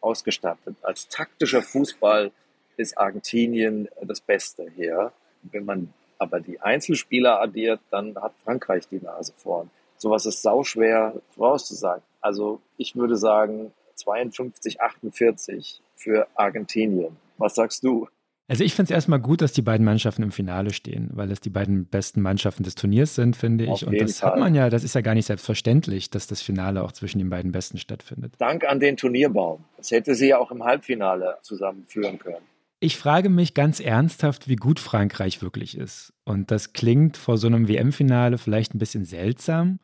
ausgestattet. 0.00 0.76
Als 0.82 1.08
taktischer 1.08 1.62
Fußball 1.62 2.30
ist 2.76 2.96
Argentinien 2.96 3.88
das 4.02 4.20
Beste 4.20 4.70
hier. 4.76 5.12
Wenn 5.42 5.64
man 5.64 5.92
aber 6.18 6.40
die 6.40 6.60
Einzelspieler 6.60 7.40
addiert, 7.40 7.80
dann 7.90 8.14
hat 8.16 8.32
Frankreich 8.44 8.86
die 8.88 9.00
Nase 9.00 9.32
vorn. 9.36 9.70
Sowas 9.96 10.26
ist 10.26 10.42
sauschwer 10.42 11.14
vorauszusagen. 11.34 12.02
Also 12.20 12.60
ich 12.76 12.94
würde 12.94 13.16
sagen 13.16 13.72
52, 13.96 14.80
48 14.80 15.80
für 15.96 16.26
Argentinien. 16.34 17.16
Was 17.38 17.54
sagst 17.54 17.84
du? 17.84 18.08
Also 18.48 18.64
ich 18.64 18.74
finde 18.74 18.92
es 18.92 18.94
erstmal 18.94 19.20
gut, 19.20 19.40
dass 19.40 19.52
die 19.52 19.62
beiden 19.62 19.84
Mannschaften 19.84 20.22
im 20.22 20.32
Finale 20.32 20.72
stehen, 20.72 21.10
weil 21.14 21.30
es 21.30 21.40
die 21.40 21.48
beiden 21.48 21.86
besten 21.86 22.20
Mannschaften 22.20 22.64
des 22.64 22.74
Turniers 22.74 23.14
sind, 23.14 23.36
finde 23.36 23.64
ich. 23.64 23.86
Und 23.86 23.98
das 23.98 24.18
Fall. 24.18 24.32
hat 24.32 24.38
man 24.38 24.54
ja, 24.54 24.68
das 24.68 24.84
ist 24.84 24.94
ja 24.94 25.00
gar 25.00 25.14
nicht 25.14 25.26
selbstverständlich, 25.26 26.10
dass 26.10 26.26
das 26.26 26.42
Finale 26.42 26.82
auch 26.82 26.92
zwischen 26.92 27.18
den 27.18 27.30
beiden 27.30 27.52
Besten 27.52 27.78
stattfindet. 27.78 28.34
Dank 28.38 28.64
an 28.64 28.80
den 28.80 28.96
Turnierbaum. 28.96 29.64
Das 29.76 29.90
hätte 29.90 30.14
sie 30.14 30.28
ja 30.28 30.38
auch 30.38 30.50
im 30.50 30.64
Halbfinale 30.64 31.38
zusammenführen 31.42 32.18
können. 32.18 32.44
Ich 32.80 32.96
frage 32.96 33.28
mich 33.28 33.54
ganz 33.54 33.78
ernsthaft, 33.78 34.48
wie 34.48 34.56
gut 34.56 34.80
Frankreich 34.80 35.40
wirklich 35.40 35.78
ist. 35.78 36.12
Und 36.24 36.50
das 36.50 36.72
klingt 36.72 37.16
vor 37.16 37.38
so 37.38 37.46
einem 37.46 37.68
WM-Finale 37.68 38.38
vielleicht 38.38 38.74
ein 38.74 38.78
bisschen 38.78 39.04
seltsam, 39.04 39.78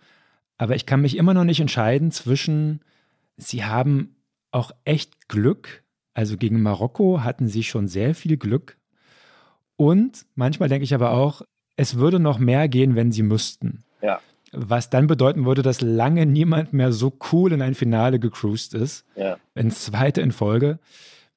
aber 0.59 0.75
ich 0.75 0.85
kann 0.85 1.01
mich 1.01 1.17
immer 1.17 1.33
noch 1.33 1.45
nicht 1.45 1.61
entscheiden 1.61 2.11
zwischen, 2.11 2.81
sie 3.37 3.65
haben 3.65 4.17
auch 4.51 4.73
echt 4.85 5.29
Glück, 5.29 5.85
also 6.19 6.37
gegen 6.37 6.63
Marokko 6.63 7.23
hatten 7.23 7.47
sie 7.47 7.63
schon 7.63 7.87
sehr 7.87 8.13
viel 8.13 8.39
Glück. 8.39 8.77
Und 9.77 10.27
manchmal 10.35 10.69
denke 10.69 10.83
ich 10.83 10.93
aber 10.93 11.13
auch, 11.13 11.43
es 11.77 11.97
würde 11.97 12.19
noch 12.19 12.41
mehr 12.41 12.69
gehen, 12.69 12.97
wenn 12.97 13.13
sie 13.13 13.23
müssten. 13.23 13.85
Ja. 14.03 14.19
Was 14.51 14.91
dann 14.91 15.07
bedeuten 15.07 15.47
würde, 15.47 15.63
dass 15.63 15.81
lange 15.81 16.27
niemand 16.27 16.73
mehr 16.73 16.91
so 16.91 17.17
cool 17.31 17.53
in 17.53 17.63
ein 17.63 17.77
Finale 17.77 18.19
gecruised 18.19 18.75
ist. 18.75 19.05
Ja. 19.15 19.37
Ins 19.55 19.85
zweite 19.85 20.21
in 20.21 20.33
Folge. 20.33 20.81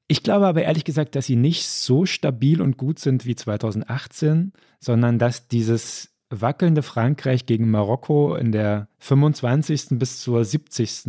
Ich 0.07 0.23
glaube 0.23 0.47
aber 0.47 0.63
ehrlich 0.63 0.83
gesagt, 0.83 1.13
dass 1.13 1.27
sie 1.27 1.35
nicht 1.35 1.67
so 1.67 2.07
stabil 2.07 2.59
und 2.59 2.77
gut 2.77 2.97
sind 2.97 3.27
wie 3.27 3.35
2018, 3.35 4.51
sondern 4.79 5.19
dass 5.19 5.47
dieses 5.47 6.09
wackelnde 6.31 6.81
Frankreich 6.81 7.45
gegen 7.45 7.69
Marokko 7.69 8.33
in 8.33 8.51
der 8.51 8.87
25. 8.97 9.99
bis 9.99 10.21
zur 10.21 10.43
70 10.43 11.03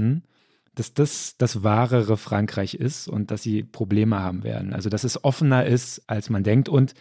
dass 0.75 0.95
das 0.95 1.37
das 1.37 1.63
wahrere 1.63 2.17
Frankreich 2.17 2.75
ist 2.75 3.09
und 3.09 3.31
dass 3.31 3.43
sie 3.43 3.63
Probleme 3.63 4.21
haben 4.21 4.43
werden. 4.43 4.73
Also 4.73 4.89
dass 4.89 5.05
es 5.05 5.23
offener 5.25 5.67
ist, 5.67 6.03
als 6.07 6.31
man 6.31 6.45
denkt. 6.45 6.69
Und 6.69 6.95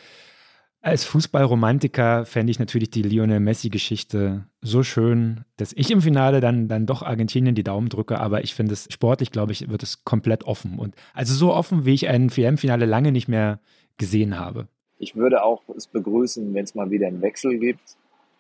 als 0.81 1.05
Fußballromantiker 1.05 2.25
fände 2.25 2.51
ich 2.51 2.59
natürlich 2.59 2.89
die 2.89 3.03
Lionel 3.03 3.39
Messi-Geschichte 3.39 4.45
so 4.61 4.81
schön, 4.81 5.45
dass 5.57 5.73
ich 5.73 5.91
im 5.91 6.01
Finale 6.01 6.41
dann, 6.41 6.67
dann 6.67 6.87
doch 6.87 7.03
Argentinien 7.03 7.53
die 7.53 7.63
Daumen 7.63 7.87
drücke, 7.87 8.19
aber 8.19 8.43
ich 8.43 8.55
finde 8.55 8.73
es 8.73 8.91
sportlich, 8.91 9.31
glaube 9.31 9.51
ich, 9.51 9.69
wird 9.69 9.83
es 9.83 10.03
komplett 10.03 10.43
offen. 10.43 10.79
Und 10.79 10.95
also 11.13 11.33
so 11.33 11.53
offen, 11.53 11.85
wie 11.85 11.93
ich 11.93 12.09
ein 12.09 12.35
WM-Finale 12.35 12.85
lange 12.85 13.11
nicht 13.11 13.27
mehr 13.27 13.59
gesehen 13.97 14.39
habe. 14.39 14.67
Ich 14.97 15.15
würde 15.15 15.43
auch 15.43 15.61
es 15.77 15.87
begrüßen, 15.87 16.53
wenn 16.53 16.63
es 16.63 16.73
mal 16.73 16.89
wieder 16.89 17.07
einen 17.07 17.21
Wechsel 17.21 17.59
gibt. 17.59 17.97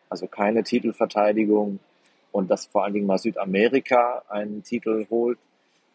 Also 0.09 0.27
keine 0.27 0.63
Titelverteidigung, 0.63 1.79
und 2.31 2.49
dass 2.49 2.65
vor 2.65 2.83
allen 2.83 2.93
Dingen 2.93 3.07
mal 3.07 3.17
Südamerika 3.17 4.23
einen 4.29 4.63
Titel 4.63 5.05
holt, 5.09 5.37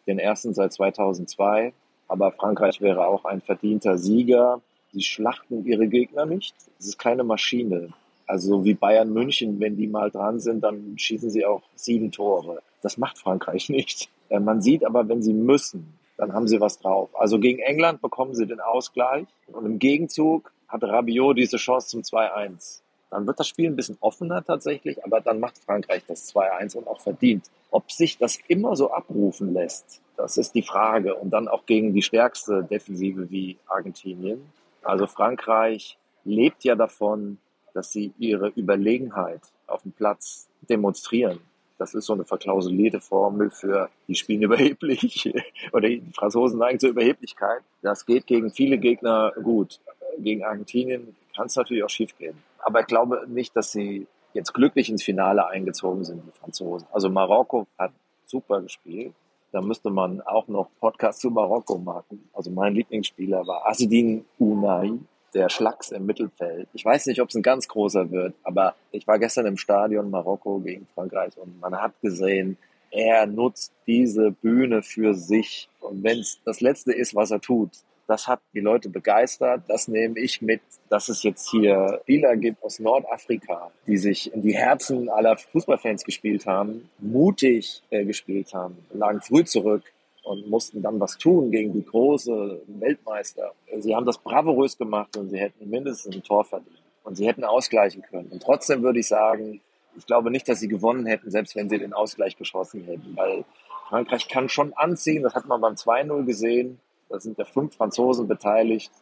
den 0.07 0.19
ersten 0.19 0.55
seit 0.55 0.73
2002. 0.73 1.73
Aber 2.09 2.33
Frankreich 2.33 2.81
wäre 2.81 3.07
auch 3.07 3.25
ein 3.25 3.41
verdienter 3.41 3.99
Sieger. 3.99 4.61
Sie 4.93 5.03
schlachten 5.03 5.65
ihre 5.65 5.89
Gegner 5.89 6.27
nicht. 6.27 6.55
Es 6.79 6.87
ist 6.87 6.99
keine 6.99 7.25
Maschine. 7.25 7.91
Also 8.27 8.65
wie 8.65 8.75
Bayern 8.75 9.13
München, 9.13 9.61
wenn 9.61 9.77
die 9.77 9.87
mal 9.87 10.11
dran 10.11 10.41
sind, 10.41 10.63
dann 10.63 10.99
schießen 10.99 11.31
sie 11.31 11.45
auch 11.45 11.63
sieben 11.75 12.11
Tore. 12.11 12.63
Das 12.83 12.99
macht 12.99 13.19
Frankreich 13.19 13.69
nicht. 13.69 14.09
Äh, 14.29 14.41
man 14.41 14.61
sieht 14.61 14.85
aber, 14.85 15.09
wenn 15.09 15.23
sie 15.23 15.33
müssen, 15.33 15.95
dann 16.17 16.33
haben 16.33 16.49
sie 16.49 16.61
was 16.61 16.79
drauf. 16.79 17.11
Also 17.19 17.39
gegen 17.39 17.61
England 17.61 18.01
bekommen 18.01 18.35
sie 18.35 18.47
den 18.47 18.61
Ausgleich 18.61 19.27
und 19.53 19.67
im 19.67 19.79
Gegenzug 19.79 20.53
hat 20.69 20.83
Rabiot 20.83 21.39
diese 21.39 21.57
Chance 21.57 21.89
zum 21.89 22.01
2-1. 22.03 22.81
Dann 23.17 23.27
wird 23.27 23.41
das 23.41 23.49
Spiel 23.49 23.71
ein 23.71 23.77
bisschen 23.77 23.97
offener 24.01 24.45
tatsächlich, 24.45 25.03
aber 25.03 25.23
dann 25.23 25.41
macht 25.41 25.57
Frankreich 25.57 26.03
das 26.07 26.35
2-1 26.35 26.77
und 26.77 26.87
auch 26.87 27.01
verdient. 27.01 27.47
Ob 27.71 27.91
sich 27.91 28.19
das 28.19 28.39
immer 28.47 28.77
so 28.77 28.91
abrufen 28.91 29.55
lässt, 29.55 30.03
das 30.19 30.37
ist 30.37 30.55
die 30.55 30.61
Frage. 30.61 31.15
Und 31.15 31.31
dann 31.31 31.49
auch 31.49 31.65
gegen 31.65 31.95
die 31.95 32.03
stärkste 32.03 32.63
Defensive 32.63 33.31
wie 33.31 33.57
Argentinien. 33.69 34.43
Also 34.83 35.07
Frankreich 35.07 35.97
lebt 36.25 36.63
ja 36.65 36.75
davon, 36.75 37.39
dass 37.73 37.91
sie 37.91 38.13
ihre 38.19 38.49
Überlegenheit 38.49 39.41
auf 39.67 39.81
dem 39.81 39.93
Platz 39.93 40.47
demonstrieren. 40.69 41.41
Das 41.79 41.95
ist 41.95 42.05
so 42.05 42.13
eine 42.13 42.27
verklausulierte 42.27 43.01
Formel 43.01 43.51
für, 43.51 43.89
die 44.09 44.15
spielen 44.15 44.43
überheblich 44.43 45.33
oder 45.73 45.89
die 45.89 46.03
Franzosen 46.15 46.59
neigen 46.59 46.81
zur 46.81 46.91
Überheblichkeit. 46.91 47.63
Das 47.81 48.05
geht 48.05 48.27
gegen 48.27 48.51
viele 48.51 48.77
Gegner 48.77 49.33
gut. 49.43 49.81
Gegen 50.19 50.45
Argentinien 50.45 51.17
kann 51.35 51.47
es 51.47 51.57
natürlich 51.57 51.83
auch 51.83 51.91
schief 51.91 52.15
gehen. 52.19 52.37
Aber 52.67 52.81
ich 52.81 52.89
glaube 52.89 53.27
nicht, 53.29 53.55
dass 53.55 53.71
sie 53.71 54.09
jetzt 54.35 54.53
glücklich 54.53 54.91
ins 54.91 55.05
Finale 55.05 55.47
eingezogen 55.47 56.03
sind, 56.03 56.21
die 56.27 56.37
Franzosen. 56.37 56.89
Also 56.91 57.09
Marokko 57.09 57.69
hat 57.79 57.93
super 58.25 58.61
gespielt. 58.61 59.15
Da 59.53 59.61
müsste 59.61 59.89
man 59.89 60.21
auch 60.23 60.49
noch 60.49 60.69
Podcast 60.81 61.21
zu 61.21 61.31
Marokko 61.31 61.79
machen. 61.79 62.29
Also 62.33 62.51
mein 62.51 62.75
Lieblingsspieler 62.75 63.47
war 63.47 63.69
Asidin 63.69 64.25
Unai, 64.41 64.95
der 65.33 65.49
Schlacks 65.49 65.93
im 65.93 66.07
Mittelfeld. 66.07 66.67
Ich 66.73 66.85
weiß 66.85 67.07
nicht, 67.07 67.23
ob 67.23 67.29
es 67.29 67.37
ein 67.37 67.43
ganz 67.43 67.69
großer 67.69 68.11
wird, 68.11 68.35
aber 68.43 68.75
ich 68.91 69.07
war 69.07 69.21
gestern 69.21 69.47
im 69.47 69.59
Stadion 69.59 70.11
Marokko 70.11 70.59
gegen 70.59 70.89
Frankreich 70.93 71.39
und 71.39 71.61
man 71.61 71.81
hat 71.81 71.93
gesehen, 72.03 72.59
er 72.91 73.27
nutzt 73.27 73.73
diese 73.87 74.33
Bühne 74.33 74.83
für 74.83 75.15
sich. 75.15 75.69
Und 75.79 76.03
wenn 76.03 76.19
es 76.19 76.41
das 76.45 76.61
Letzte 76.61 76.93
ist, 76.93 77.15
was 77.15 77.31
er 77.31 77.41
tut, 77.41 77.71
das 78.07 78.29
hat 78.29 78.41
die 78.55 78.61
Leute 78.61 78.89
begeistert. 78.89 79.63
Das 79.69 79.89
nehme 79.89 80.19
ich 80.19 80.41
mit, 80.43 80.61
dass 80.89 81.09
es 81.09 81.23
jetzt 81.23 81.51
hier 81.51 82.01
Spieler 82.03 82.37
gibt 82.37 82.63
aus 82.63 82.79
Nordafrika, 82.79 83.71
die 83.87 83.97
sich 83.97 84.33
in 84.33 84.43
die 84.43 84.57
Herzen 84.57 85.09
aller 85.09 85.37
Fußballfans 85.37 86.05
gespielt 86.05 86.47
haben, 86.47 86.89
mutig 86.99 87.83
äh, 87.91 88.05
gespielt 88.05 88.55
haben, 88.55 88.79
lagen 88.93 89.21
früh 89.21 89.45
zurück 89.45 89.83
und 90.23 90.49
mussten 90.49 90.83
dann 90.83 90.99
was 91.01 91.19
tun 91.19 91.51
gegen 91.51 91.73
die 91.73 91.85
große 91.85 92.63
Weltmeister. 92.67 93.53
Sie 93.79 93.95
haben 93.95 94.07
das 94.07 94.19
bravourös 94.19 94.77
gemacht 94.77 95.17
und 95.17 95.31
sie 95.31 95.39
hätten 95.39 95.69
mindestens 95.71 96.17
ein 96.17 96.23
Tor 96.23 96.45
verdient. 96.45 96.83
Und 97.05 97.17
sie 97.17 97.27
hätten 97.27 97.45
ausgleichen 97.45 98.03
können. 98.03 98.29
Und 98.33 98.43
trotzdem 98.43 98.83
würde 98.83 98.99
ich 98.99 99.07
sagen, 99.07 99.61
ich 99.97 100.07
glaube 100.07 100.31
nicht, 100.33 100.49
dass 100.49 100.59
sie 100.59 100.67
gewonnen 100.67 101.07
hätten, 101.07 101.31
selbst 101.31 101.55
wenn 101.55 101.69
sie 101.69 101.79
den 101.79 101.93
Ausgleich 101.93 102.37
geschossen 102.37 102.85
hätten, 102.85 103.17
weil 103.17 103.45
Frankreich 103.89 104.29
kann 104.29 104.49
schon 104.49 104.73
anziehen, 104.75 105.23
das 105.23 105.35
hat 105.35 105.47
man 105.47 105.61
beim 105.61 105.75
2-0 105.75 106.25
gesehen. 106.25 106.81
Da 107.09 107.21
sind 107.21 107.39
ja 107.39 107.45
fünf 107.45 107.77
Franzosen 107.77 108.27
beteiligt, 108.27 108.93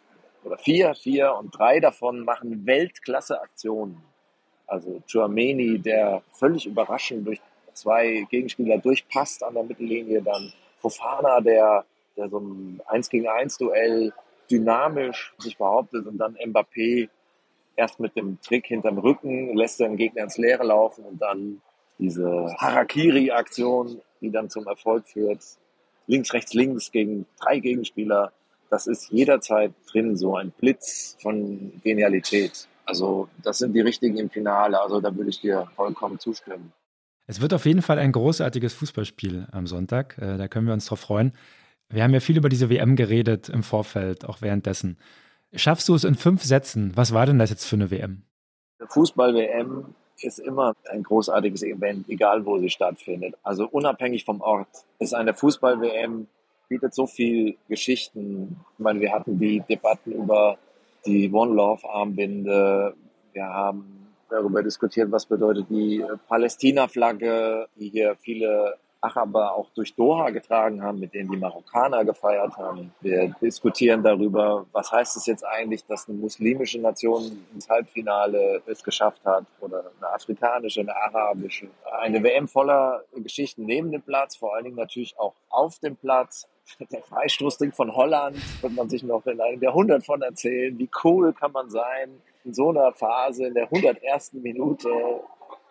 oder 0.44 0.58
vier, 0.58 0.94
vier 0.94 1.34
und 1.34 1.58
drei 1.58 1.80
davon 1.80 2.20
machen 2.20 2.66
Weltklasse-Aktionen. 2.66 4.00
Also 4.66 5.02
Chouameni, 5.10 5.78
der 5.78 6.22
völlig 6.32 6.66
überraschend 6.66 7.26
durch 7.26 7.40
zwei 7.72 8.26
Gegenspieler 8.30 8.78
durchpasst 8.78 9.42
an 9.42 9.54
der 9.54 9.64
Mittellinie, 9.64 10.22
dann 10.22 10.52
Fofana, 10.78 11.40
der, 11.40 11.84
der 12.16 12.28
so 12.28 12.38
ein 12.38 12.80
1 12.86 13.08
gegen 13.08 13.28
1 13.28 13.58
Duell 13.58 14.12
dynamisch 14.50 15.34
sich 15.38 15.56
behauptet 15.56 16.06
und 16.06 16.18
dann 16.18 16.36
Mbappé 16.36 17.08
erst 17.76 17.98
mit 17.98 18.14
dem 18.14 18.38
Trick 18.40 18.66
hinterm 18.66 18.98
Rücken 18.98 19.56
lässt 19.56 19.80
den 19.80 19.96
Gegner 19.96 20.24
ins 20.24 20.38
Leere 20.38 20.64
laufen 20.64 21.04
und 21.04 21.20
dann 21.20 21.60
diese 21.98 22.54
Harakiri-Aktion, 22.58 24.00
die 24.20 24.30
dann 24.30 24.50
zum 24.50 24.66
Erfolg 24.66 25.06
führt. 25.08 25.40
Links, 26.06 26.32
rechts, 26.32 26.54
links 26.54 26.92
gegen 26.92 27.26
drei 27.40 27.58
Gegenspieler. 27.58 28.32
Das 28.70 28.86
ist 28.86 29.10
jederzeit 29.10 29.72
drin, 29.90 30.16
so 30.16 30.36
ein 30.36 30.50
Blitz 30.50 31.16
von 31.20 31.80
Genialität. 31.82 32.68
Also 32.84 33.28
das 33.42 33.58
sind 33.58 33.72
die 33.72 33.80
richtigen 33.80 34.18
im 34.18 34.30
Finale. 34.30 34.80
Also 34.80 35.00
da 35.00 35.14
würde 35.14 35.30
ich 35.30 35.40
dir 35.40 35.68
vollkommen 35.76 36.18
zustimmen. 36.18 36.72
Es 37.26 37.40
wird 37.40 37.54
auf 37.54 37.64
jeden 37.64 37.82
Fall 37.82 37.98
ein 37.98 38.12
großartiges 38.12 38.74
Fußballspiel 38.74 39.46
am 39.50 39.66
Sonntag. 39.66 40.18
Äh, 40.18 40.36
da 40.36 40.48
können 40.48 40.66
wir 40.66 40.74
uns 40.74 40.86
drauf 40.86 41.00
freuen. 41.00 41.32
Wir 41.88 42.02
haben 42.02 42.12
ja 42.12 42.20
viel 42.20 42.36
über 42.36 42.48
diese 42.48 42.68
WM 42.68 42.96
geredet 42.96 43.48
im 43.48 43.62
Vorfeld, 43.62 44.24
auch 44.24 44.42
währenddessen. 44.42 44.98
Schaffst 45.54 45.88
du 45.88 45.94
es 45.94 46.04
in 46.04 46.16
fünf 46.16 46.42
Sätzen? 46.42 46.92
Was 46.96 47.14
war 47.14 47.26
denn 47.26 47.38
das 47.38 47.50
jetzt 47.50 47.64
für 47.64 47.76
eine 47.76 47.90
WM? 47.90 48.22
Fußball-WM 48.88 49.94
ist 50.20 50.38
immer 50.38 50.74
ein 50.90 51.02
großartiges 51.02 51.62
Event, 51.62 52.08
egal 52.08 52.46
wo 52.46 52.58
sie 52.58 52.70
stattfindet. 52.70 53.34
Also 53.42 53.66
unabhängig 53.66 54.24
vom 54.24 54.40
Ort 54.40 54.68
ist 54.98 55.14
eine 55.14 55.34
Fußball-WM, 55.34 56.26
bietet 56.68 56.94
so 56.94 57.06
viel 57.06 57.56
Geschichten. 57.68 58.56
Ich 58.74 58.78
meine, 58.78 59.00
wir 59.00 59.12
hatten 59.12 59.38
die 59.38 59.60
Debatten 59.60 60.12
über 60.12 60.58
die 61.04 61.30
One 61.30 61.54
Love 61.54 61.88
Armbinde. 61.88 62.94
Wir 63.32 63.44
haben 63.44 64.08
darüber 64.30 64.62
diskutiert, 64.62 65.10
was 65.12 65.26
bedeutet 65.26 65.66
die 65.68 66.04
Palästina-Flagge, 66.28 67.68
die 67.76 67.88
hier 67.88 68.16
viele 68.20 68.76
Araber 69.04 69.54
auch 69.54 69.70
durch 69.74 69.94
Doha 69.94 70.30
getragen 70.30 70.82
haben, 70.82 71.00
mit 71.00 71.14
denen 71.14 71.30
die 71.30 71.36
Marokkaner 71.36 72.04
gefeiert 72.04 72.56
haben. 72.56 72.92
Wir 73.00 73.34
diskutieren 73.40 74.02
darüber, 74.02 74.66
was 74.72 74.90
heißt 74.90 75.16
es 75.16 75.26
jetzt 75.26 75.44
eigentlich, 75.44 75.84
dass 75.86 76.08
eine 76.08 76.18
muslimische 76.18 76.80
Nation 76.80 77.44
ins 77.52 77.68
Halbfinale 77.68 78.62
es 78.66 78.82
geschafft 78.82 79.24
hat 79.24 79.44
oder 79.60 79.84
eine 79.98 80.08
afrikanische, 80.12 80.80
eine 80.80 80.96
arabische. 80.96 81.68
Eine 82.00 82.22
WM 82.22 82.48
voller 82.48 83.04
Geschichten 83.14 83.64
neben 83.64 83.92
dem 83.92 84.02
Platz, 84.02 84.36
vor 84.36 84.54
allen 84.54 84.64
Dingen 84.64 84.76
natürlich 84.76 85.18
auch 85.18 85.34
auf 85.50 85.78
dem 85.78 85.96
Platz. 85.96 86.48
Der 86.90 87.02
Freistoßding 87.02 87.72
von 87.72 87.94
Holland 87.94 88.36
wird 88.62 88.72
man 88.72 88.88
sich 88.88 89.02
noch 89.02 89.26
in 89.26 89.40
einem 89.40 89.62
Jahrhundert 89.62 90.04
von 90.04 90.22
erzählen. 90.22 90.78
Wie 90.78 90.88
cool 91.04 91.34
kann 91.34 91.52
man 91.52 91.68
sein? 91.68 92.22
in 92.44 92.52
so 92.52 92.70
einer 92.70 92.92
Phase, 92.92 93.46
in 93.46 93.54
der 93.54 93.64
101. 93.64 94.34
Minute, 94.34 94.90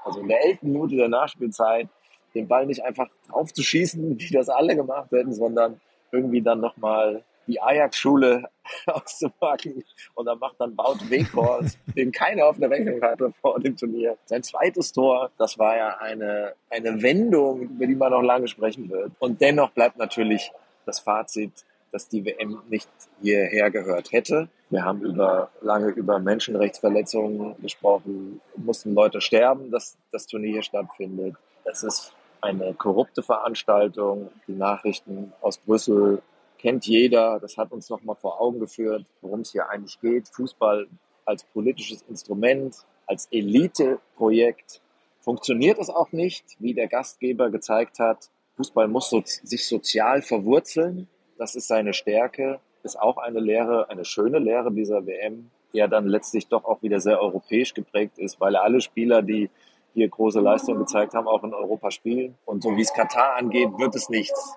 also 0.04 0.20
in 0.20 0.28
der 0.28 0.44
11. 0.46 0.64
Minute 0.64 0.96
der 0.96 1.08
Nachspielzeit, 1.08 1.88
den 2.36 2.48
Ball 2.48 2.66
nicht 2.66 2.84
einfach 2.84 3.08
drauf 3.30 3.54
zu 3.54 3.64
schießen, 3.64 4.20
wie 4.20 4.32
das 4.32 4.50
alle 4.50 4.76
gemacht 4.76 5.12
hätten, 5.12 5.34
sondern 5.34 5.80
irgendwie 6.12 6.42
dann 6.42 6.60
nochmal 6.60 7.24
die 7.48 7.62
Ajax-Schule 7.62 8.50
auszupacken 8.86 9.84
und 10.16 10.26
dann 10.26 10.40
macht 10.40 10.56
dann 10.60 10.76
Baut 10.76 11.10
Weghorst, 11.10 11.78
den 11.96 12.12
keiner 12.12 12.46
auf 12.46 12.58
der 12.58 12.70
Rechnung 12.70 13.02
hatte 13.02 13.34
vor 13.42 13.60
dem 13.60 13.76
Turnier. 13.76 14.18
Sein 14.26 14.44
zweites 14.44 14.94
Tor, 14.94 15.32
das 15.38 15.58
war 15.60 15.76
ja 15.76 15.98
eine, 15.98 16.54
eine 16.70 17.02
Wendung, 17.02 17.62
über 17.62 17.88
die 17.88 17.96
man 17.96 18.12
noch 18.12 18.22
lange 18.22 18.48
sprechen 18.48 18.90
wird. 18.90 19.12
Und 19.20 19.42
dennoch 19.42 19.72
bleibt 19.72 19.98
natürlich 19.98 20.52
das 20.86 21.00
Fazit, 21.00 21.52
dass 21.92 22.08
die 22.08 22.26
WM 22.26 22.62
nicht 22.70 22.90
hierher 23.22 23.70
gehört 23.70 24.12
hätte. 24.12 24.50
Wir 24.70 24.84
haben 24.84 25.02
über, 25.02 25.52
lange 25.62 25.90
über 25.90 26.20
Menschenrechtsverletzungen 26.20 27.56
gesprochen, 27.62 28.42
mussten 28.56 28.96
Leute 28.96 29.22
sterben, 29.22 29.70
dass 29.70 29.98
das 30.12 30.26
Turnier 30.26 30.54
hier 30.54 30.64
stattfindet. 30.64 31.36
Es 31.66 31.84
ist 31.84 32.14
eine 32.44 32.74
korrupte 32.74 33.24
Veranstaltung. 33.24 34.30
Die 34.48 34.54
Nachrichten 34.54 35.32
aus 35.42 35.58
Brüssel 35.58 36.22
kennt 36.60 36.86
jeder. 36.86 37.40
Das 37.40 37.58
hat 37.58 37.72
uns 37.72 37.90
nochmal 37.90 38.16
vor 38.16 38.40
Augen 38.42 38.60
geführt, 38.60 39.06
worum 39.22 39.42
es 39.42 39.54
hier 39.54 39.70
eigentlich 39.70 40.00
geht. 40.02 40.28
Fußball 40.28 40.88
als 41.26 41.46
politisches 41.46 42.02
Instrument, 42.04 42.76
als 43.08 43.28
Eliteprojekt. 43.32 44.82
Funktioniert 45.22 45.80
es 45.80 45.90
auch 45.90 46.12
nicht, 46.12 46.44
wie 46.60 46.74
der 46.74 46.88
Gastgeber 46.88 47.50
gezeigt 47.50 48.00
hat. 48.00 48.30
Fußball 48.58 48.90
muss 48.90 49.10
so, 49.10 49.24
sich 49.26 49.66
sozial 49.66 50.22
verwurzeln. 50.22 51.08
Das 51.38 51.56
ist 51.56 51.68
seine 51.68 51.94
Stärke, 51.94 52.60
ist 52.84 53.00
auch 53.00 53.18
eine 53.18 53.40
Lehre, 53.40 53.90
eine 53.90 54.04
schöne 54.04 54.40
Lehre 54.40 54.72
dieser 54.72 55.06
WM, 55.06 55.50
die 55.72 55.78
ja 55.78 55.88
dann 55.88 56.08
letztlich 56.08 56.48
doch 56.48 56.66
auch 56.66 56.84
wieder 56.84 57.00
sehr 57.00 57.22
europäisch 57.22 57.74
geprägt 57.74 58.20
ist, 58.20 58.40
weil 58.42 58.58
alle 58.58 58.82
Spieler, 58.82 59.22
die 59.22 59.50
hier 59.94 60.10
große 60.10 60.40
Leistungen 60.40 60.80
gezeigt 60.80 61.14
haben, 61.14 61.28
auch 61.28 61.44
in 61.44 61.54
Europa 61.54 61.92
spielen. 61.92 62.36
Und 62.46 62.64
so 62.64 62.76
wie 62.76 62.82
es 62.82 62.94
Katar 62.94 63.36
angeht, 63.38 63.70
wird 63.78 63.96
es 63.96 64.10
nichts 64.10 64.56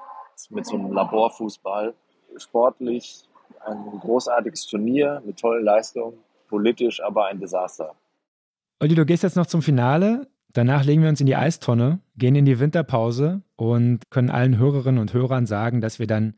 mit 0.50 0.66
so 0.66 0.76
einem 0.76 0.92
Laborfußball. 0.92 1.94
Sportlich 2.36 3.24
ein 3.64 3.98
großartiges 4.00 4.66
Turnier 4.66 5.22
mit 5.24 5.38
tollen 5.38 5.64
Leistungen, 5.64 6.18
politisch 6.48 7.02
aber 7.02 7.26
ein 7.26 7.40
Desaster. 7.40 7.94
Olli, 8.80 8.94
du 8.94 9.06
gehst 9.06 9.22
jetzt 9.22 9.36
noch 9.36 9.46
zum 9.46 9.62
Finale. 9.62 10.28
Danach 10.52 10.84
legen 10.84 11.02
wir 11.02 11.08
uns 11.08 11.20
in 11.20 11.26
die 11.26 11.36
Eistonne, 11.36 12.00
gehen 12.16 12.34
in 12.34 12.46
die 12.46 12.58
Winterpause 12.58 13.42
und 13.56 14.10
können 14.10 14.30
allen 14.30 14.58
Hörerinnen 14.58 15.00
und 15.00 15.12
Hörern 15.12 15.46
sagen, 15.46 15.80
dass 15.80 15.98
wir 15.98 16.06
dann 16.06 16.34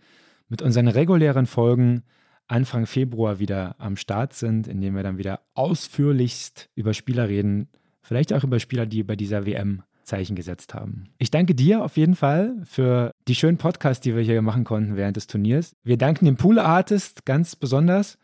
mit 0.49 0.63
unseren 0.63 0.89
regulären 0.89 1.47
Folgen 1.47 2.03
Anfang 2.49 2.87
Februar 2.87 3.39
wieder 3.39 3.77
am 3.79 3.97
Start 3.97 4.33
sind, 4.33 4.67
indem 4.67 4.97
wir 4.97 5.03
dann 5.03 5.19
wieder 5.19 5.41
ausführlichst 5.55 6.71
über 6.75 6.95
Spieler 6.95 7.29
reden, 7.29 7.69
vielleicht 8.09 8.33
auch 8.33 8.43
über 8.43 8.59
Spieler, 8.59 8.87
die 8.87 9.03
bei 9.03 9.15
dieser 9.15 9.47
WM 9.47 9.83
Zeichen 10.03 10.35
gesetzt 10.35 10.73
haben. 10.73 11.05
Ich 11.19 11.31
danke 11.31 11.55
dir 11.55 11.85
auf 11.85 11.99
jeden 11.99 12.17
Fall 12.17 12.57
für 12.65 13.13
die 13.29 13.35
schönen 13.35 13.59
Podcasts, 13.59 14.01
die 14.03 14.17
wir 14.17 14.23
hier 14.23 14.41
machen 14.41 14.65
konnten 14.65 14.97
während 14.97 15.17
des 15.17 15.27
Turniers. 15.27 15.77
Wir 15.85 15.99
danken 15.99 16.25
dem 16.25 16.37
Pool 16.37 16.59
Artist 16.59 17.27
ganz 17.27 17.55
besonders, 17.55 18.19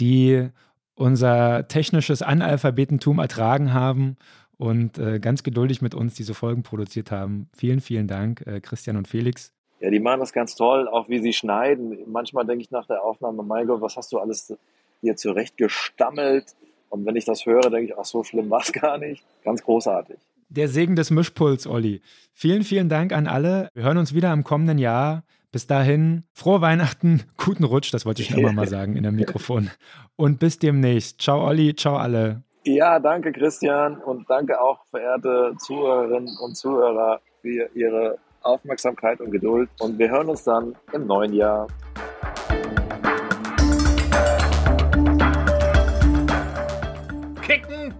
die 0.00 0.48
unser 0.94 1.68
technisches 1.68 2.22
Analphabetentum 2.22 3.18
ertragen 3.18 3.74
haben 3.74 4.16
und 4.56 4.98
äh, 4.98 5.20
ganz 5.20 5.42
geduldig 5.42 5.82
mit 5.82 5.94
uns 5.94 6.14
diese 6.14 6.32
Folgen 6.32 6.62
produziert 6.62 7.10
haben. 7.10 7.50
Vielen, 7.54 7.80
vielen 7.80 8.08
Dank, 8.08 8.46
äh, 8.46 8.60
Christian 8.60 8.96
und 8.96 9.06
Felix. 9.06 9.52
Ja, 9.80 9.90
die 9.90 10.00
machen 10.00 10.20
das 10.20 10.32
ganz 10.32 10.54
toll, 10.54 10.88
auch 10.88 11.10
wie 11.10 11.18
sie 11.18 11.34
schneiden. 11.34 11.98
Manchmal 12.06 12.46
denke 12.46 12.62
ich 12.62 12.70
nach 12.70 12.86
der 12.86 13.04
Aufnahme, 13.04 13.42
mein 13.42 13.66
Gott, 13.66 13.82
was 13.82 13.96
hast 13.96 14.10
du 14.12 14.18
alles 14.18 14.56
hier 15.02 15.16
zurecht 15.16 15.58
gestammelt? 15.58 16.54
Und 16.90 17.04
wenn 17.06 17.16
ich 17.16 17.24
das 17.24 17.46
höre, 17.46 17.70
denke 17.70 17.92
ich, 17.92 17.98
ach, 17.98 18.04
so 18.04 18.24
schlimm 18.24 18.50
war 18.50 18.60
es 18.60 18.72
gar 18.72 18.98
nicht. 18.98 19.24
Ganz 19.44 19.62
großartig. 19.62 20.16
Der 20.48 20.68
Segen 20.68 20.96
des 20.96 21.10
Mischpuls, 21.10 21.66
Olli. 21.66 22.00
Vielen, 22.32 22.62
vielen 22.62 22.88
Dank 22.88 23.12
an 23.12 23.26
alle. 23.26 23.68
Wir 23.74 23.84
hören 23.84 23.98
uns 23.98 24.14
wieder 24.14 24.32
im 24.32 24.44
kommenden 24.44 24.78
Jahr. 24.78 25.24
Bis 25.50 25.66
dahin, 25.66 26.24
frohe 26.32 26.60
Weihnachten, 26.60 27.22
guten 27.36 27.64
Rutsch, 27.64 27.92
das 27.94 28.04
wollte 28.04 28.22
ich 28.22 28.28
schon 28.28 28.38
immer 28.38 28.52
mal 28.52 28.68
sagen 28.68 28.96
in 28.96 29.04
dem 29.04 29.16
Mikrofon. 29.16 29.70
Und 30.16 30.38
bis 30.38 30.58
demnächst. 30.58 31.20
Ciao, 31.20 31.44
Olli, 31.46 31.74
ciao 31.74 31.96
alle. 31.96 32.42
Ja, 32.64 32.98
danke, 32.98 33.32
Christian. 33.32 33.96
Und 33.98 34.28
danke 34.28 34.60
auch, 34.60 34.84
verehrte 34.90 35.54
Zuhörerinnen 35.58 36.36
und 36.42 36.56
Zuhörer, 36.56 37.20
für 37.40 37.70
Ihre 37.74 38.18
Aufmerksamkeit 38.42 39.20
und 39.20 39.30
Geduld. 39.30 39.68
Und 39.78 39.98
wir 39.98 40.10
hören 40.10 40.28
uns 40.28 40.44
dann 40.44 40.74
im 40.92 41.06
neuen 41.06 41.32
Jahr. 41.32 41.68